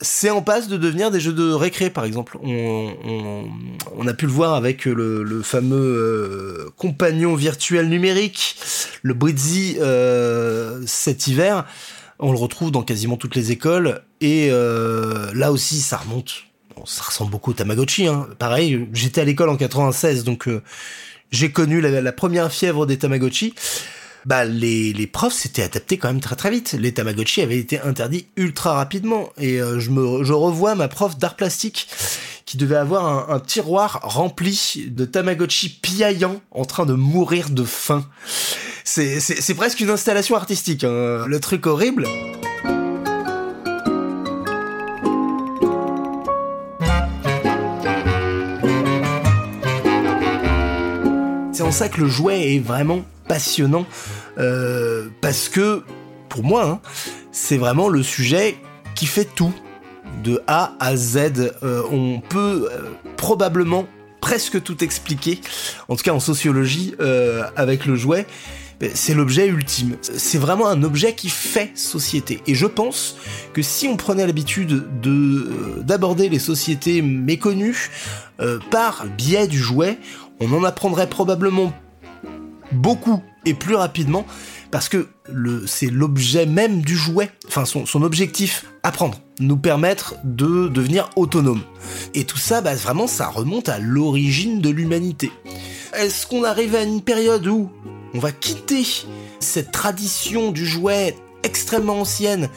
c'est 0.00 0.30
en 0.30 0.42
passe 0.42 0.68
de 0.68 0.76
devenir 0.76 1.10
des 1.10 1.20
jeux 1.20 1.32
de 1.32 1.52
récré, 1.52 1.90
par 1.90 2.04
exemple. 2.04 2.38
On, 2.42 4.06
a 4.06 4.14
pu 4.14 4.26
le 4.26 4.32
voir 4.32 4.54
avec 4.54 4.84
le, 4.84 5.42
fameux 5.42 5.76
euh, 5.76 6.70
compagnon 6.76 7.34
virtuel 7.34 7.88
numérique, 7.88 8.56
le 9.02 9.14
Britzy, 9.14 9.76
euh, 9.80 10.82
cet 10.86 11.26
hiver. 11.26 11.64
On 12.18 12.32
le 12.32 12.38
retrouve 12.38 12.70
dans 12.70 12.82
quasiment 12.82 13.16
toutes 13.16 13.34
les 13.34 13.52
écoles. 13.52 14.02
Et 14.20 14.48
euh, 14.50 15.32
là 15.34 15.52
aussi, 15.52 15.80
ça 15.80 15.98
remonte. 15.98 16.44
ça 16.84 17.02
ressemble 17.02 17.30
beaucoup 17.30 17.50
au 17.50 17.54
Tamagotchi. 17.54 18.06
Hein. 18.06 18.28
Pareil, 18.38 18.88
j'étais 18.92 19.20
à 19.20 19.24
l'école 19.24 19.48
en 19.48 19.56
96, 19.56 20.24
donc 20.24 20.48
j'ai 21.30 21.50
connu 21.52 21.80
la, 21.80 22.00
la, 22.00 22.12
première 22.12 22.50
fièvre 22.52 22.86
des 22.86 22.98
Tamagotchi 22.98 23.54
bah 24.26 24.44
les, 24.44 24.92
les 24.92 25.06
profs 25.06 25.34
s'étaient 25.34 25.62
adaptés 25.62 25.98
quand 25.98 26.08
même 26.08 26.20
très 26.20 26.34
très 26.34 26.50
vite. 26.50 26.72
Les 26.72 26.92
Tamagotchi 26.92 27.42
avaient 27.42 27.58
été 27.58 27.80
interdits 27.80 28.26
ultra 28.36 28.74
rapidement. 28.74 29.30
Et 29.38 29.62
euh, 29.62 29.78
je, 29.78 29.90
me, 29.90 30.24
je 30.24 30.32
revois 30.32 30.74
ma 30.74 30.88
prof 30.88 31.16
d'art 31.16 31.36
plastique 31.36 31.88
qui 32.44 32.56
devait 32.56 32.76
avoir 32.76 33.30
un, 33.30 33.40
tiroir 33.40 34.00
rempli 34.02 34.86
de 34.88 35.04
Tamagotchi 35.04 35.68
piaillant 35.68 36.40
en 36.50 36.64
train 36.64 36.86
de 36.86 36.94
mourir 36.94 37.50
de 37.50 37.62
faim. 37.62 38.04
C'est 38.88 39.54
presque 39.54 39.80
une 39.80 39.90
installation 39.90 40.36
artistique, 40.36 40.84
hein. 40.84 41.26
le 41.26 41.40
truc 41.40 41.66
horrible. 41.66 42.06
C'est 51.52 51.62
en 51.62 51.72
ça 51.72 51.88
que 51.88 52.00
le 52.00 52.06
jouet 52.06 52.54
est 52.54 52.58
vraiment 52.60 53.04
passionnant 53.26 53.86
euh, 54.38 55.08
parce 55.20 55.48
que 55.48 55.82
pour 56.28 56.44
moi, 56.44 56.64
hein, 56.64 56.80
c'est 57.32 57.56
vraiment 57.56 57.88
le 57.88 58.04
sujet 58.04 58.56
qui 58.94 59.06
fait 59.06 59.24
tout 59.24 59.52
de 60.22 60.40
A 60.46 60.74
à 60.78 60.96
Z. 60.96 61.52
Euh, 61.64 61.82
on 61.90 62.20
peut 62.20 62.68
euh, 62.70 62.82
probablement 63.16 63.86
presque 64.20 64.62
tout 64.62 64.84
expliquer, 64.84 65.40
en 65.88 65.96
tout 65.96 66.04
cas 66.04 66.12
en 66.12 66.20
sociologie, 66.20 66.94
avec 67.56 67.86
le 67.86 67.96
jouet. 67.96 68.26
C'est 68.94 69.14
l'objet 69.14 69.48
ultime. 69.48 69.96
C'est 70.02 70.38
vraiment 70.38 70.68
un 70.68 70.82
objet 70.82 71.14
qui 71.14 71.30
fait 71.30 71.70
société. 71.74 72.42
Et 72.46 72.54
je 72.54 72.66
pense 72.66 73.16
que 73.54 73.62
si 73.62 73.88
on 73.88 73.96
prenait 73.96 74.26
l'habitude 74.26 75.00
de 75.00 75.80
d'aborder 75.82 76.28
les 76.28 76.38
sociétés 76.38 77.00
méconnues 77.00 77.90
par 78.70 79.06
biais 79.06 79.46
du 79.46 79.58
jouet, 79.58 79.98
on 80.40 80.52
en 80.52 80.62
apprendrait 80.64 81.08
probablement 81.08 81.72
beaucoup 82.72 83.22
et 83.46 83.54
plus 83.54 83.74
rapidement 83.74 84.26
parce 84.70 84.88
que 84.88 85.08
c'est 85.66 85.90
l'objet 85.90 86.44
même 86.44 86.82
du 86.82 86.96
jouet, 86.96 87.30
enfin 87.46 87.64
son, 87.64 88.02
objectif, 88.02 88.66
apprendre, 88.82 89.20
nous 89.40 89.56
permettre 89.56 90.16
de 90.24 90.68
devenir 90.68 91.08
autonome. 91.16 91.62
Et 92.14 92.24
tout 92.24 92.36
ça, 92.36 92.60
bah, 92.60 92.74
vraiment, 92.74 93.06
ça 93.06 93.28
remonte 93.28 93.68
à 93.68 93.78
l'origine 93.78 94.60
de 94.60 94.70
l'humanité. 94.70 95.30
Est-ce 95.94 96.26
qu'on 96.26 96.44
arrive 96.44 96.74
à 96.74 96.82
une 96.82 97.00
période 97.00 97.46
où 97.46 97.70
on 98.16 98.18
va 98.18 98.32
quitter 98.32 98.82
cette 99.40 99.72
tradition 99.72 100.50
du 100.50 100.64
jouet 100.64 101.14
extrêmement 101.42 102.00
ancienne 102.00 102.48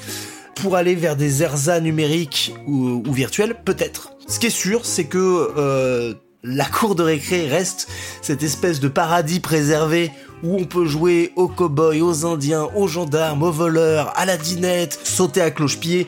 pour 0.55 0.77
aller 0.77 0.95
vers 0.95 1.17
des 1.17 1.43
ersas 1.43 1.81
numériques 1.81 2.53
ou, 2.65 3.03
virtuels 3.11 3.55
Peut-être. 3.65 4.13
Ce 4.27 4.39
qui 4.39 4.47
est 4.47 4.51
sûr, 4.51 4.85
c'est 4.85 5.05
que 5.05 5.17
euh, 5.57 6.13
la 6.43 6.65
cour 6.65 6.95
de 6.95 7.03
récré 7.03 7.47
reste 7.47 7.89
cette 8.21 8.41
espèce 8.41 8.79
de 8.79 8.87
paradis 8.87 9.41
préservé 9.41 10.11
où 10.43 10.55
on 10.55 10.63
peut 10.63 10.85
jouer 10.85 11.33
aux 11.35 11.49
cow-boys, 11.49 12.01
aux 12.01 12.25
indiens, 12.25 12.69
aux 12.75 12.87
gendarmes, 12.87 13.43
aux 13.43 13.51
voleurs, 13.51 14.13
à 14.15 14.25
la 14.25 14.37
dinette, 14.37 14.97
sauter 15.03 15.41
à 15.41 15.51
cloche-pied, 15.51 16.07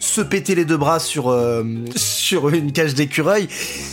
se 0.00 0.20
péter 0.20 0.56
les 0.56 0.64
deux 0.64 0.76
bras 0.76 0.98
sur, 0.98 1.28
euh, 1.28 1.64
sur 1.94 2.48
une 2.48 2.72
cage 2.72 2.94
d'écureuil. 2.94 3.46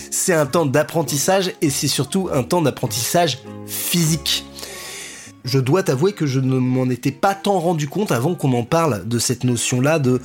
C'est 0.10 0.34
un 0.34 0.48
temps 0.48 0.66
d'apprentissage 0.66 1.52
et 1.62 1.70
c'est 1.70 1.88
surtout 1.88 2.30
un 2.34 2.42
temps 2.42 2.64
d'apprentissage 2.64 3.40
physique. 3.68 4.44
Je 5.48 5.60
dois 5.60 5.82
t'avouer 5.82 6.12
que 6.12 6.26
je 6.26 6.42
ne 6.42 6.58
m'en 6.58 6.90
étais 6.90 7.12
pas 7.12 7.34
tant 7.34 7.60
rendu 7.60 7.88
compte 7.88 8.12
avant 8.12 8.36
qu'on 8.36 8.52
en 8.54 8.64
parle 8.64 9.08
de 9.08 9.18
cette 9.18 9.46
notion-là 9.46 9.98
de... 9.98 10.22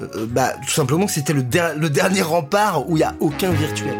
Euh, 0.00 0.26
bah, 0.28 0.54
tout 0.66 0.72
simplement 0.72 1.06
que 1.06 1.12
c'était 1.12 1.32
le, 1.32 1.44
le 1.76 1.90
dernier 1.90 2.22
rempart 2.22 2.88
où 2.90 2.96
il 2.96 3.00
n'y 3.00 3.04
a 3.04 3.14
aucun 3.20 3.50
virtuel. 3.50 3.96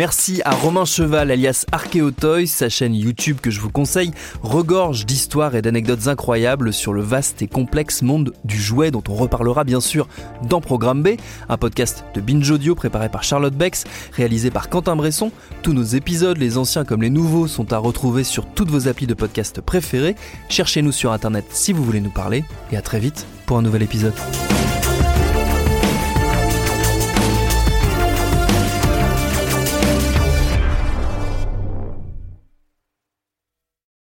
Merci 0.00 0.40
à 0.46 0.52
Romain 0.52 0.86
Cheval 0.86 1.30
alias 1.30 1.66
Archeotoys, 1.72 2.46
sa 2.46 2.70
chaîne 2.70 2.94
YouTube 2.94 3.36
que 3.42 3.50
je 3.50 3.60
vous 3.60 3.68
conseille 3.68 4.12
regorge 4.40 5.04
d'histoires 5.04 5.54
et 5.54 5.60
d'anecdotes 5.60 6.06
incroyables 6.06 6.72
sur 6.72 6.94
le 6.94 7.02
vaste 7.02 7.42
et 7.42 7.48
complexe 7.48 8.00
monde 8.00 8.32
du 8.42 8.58
jouet 8.58 8.90
dont 8.90 9.02
on 9.10 9.14
reparlera 9.14 9.62
bien 9.62 9.82
sûr 9.82 10.08
dans 10.48 10.62
Programme 10.62 11.02
B, 11.02 11.08
un 11.50 11.58
podcast 11.58 12.06
de 12.14 12.22
Binge 12.22 12.50
Audio 12.50 12.74
préparé 12.74 13.10
par 13.10 13.24
Charlotte 13.24 13.52
Bex, 13.52 13.84
réalisé 14.14 14.50
par 14.50 14.70
Quentin 14.70 14.96
Bresson. 14.96 15.32
Tous 15.60 15.74
nos 15.74 15.84
épisodes, 15.84 16.38
les 16.38 16.56
anciens 16.56 16.86
comme 16.86 17.02
les 17.02 17.10
nouveaux, 17.10 17.46
sont 17.46 17.70
à 17.74 17.76
retrouver 17.76 18.24
sur 18.24 18.46
toutes 18.46 18.70
vos 18.70 18.88
applis 18.88 19.06
de 19.06 19.12
podcast 19.12 19.60
préférés. 19.60 20.16
Cherchez-nous 20.48 20.92
sur 20.92 21.12
internet 21.12 21.44
si 21.50 21.74
vous 21.74 21.84
voulez 21.84 22.00
nous 22.00 22.08
parler 22.08 22.42
et 22.72 22.78
à 22.78 22.80
très 22.80 23.00
vite 23.00 23.26
pour 23.44 23.58
un 23.58 23.62
nouvel 23.62 23.82
épisode. 23.82 24.14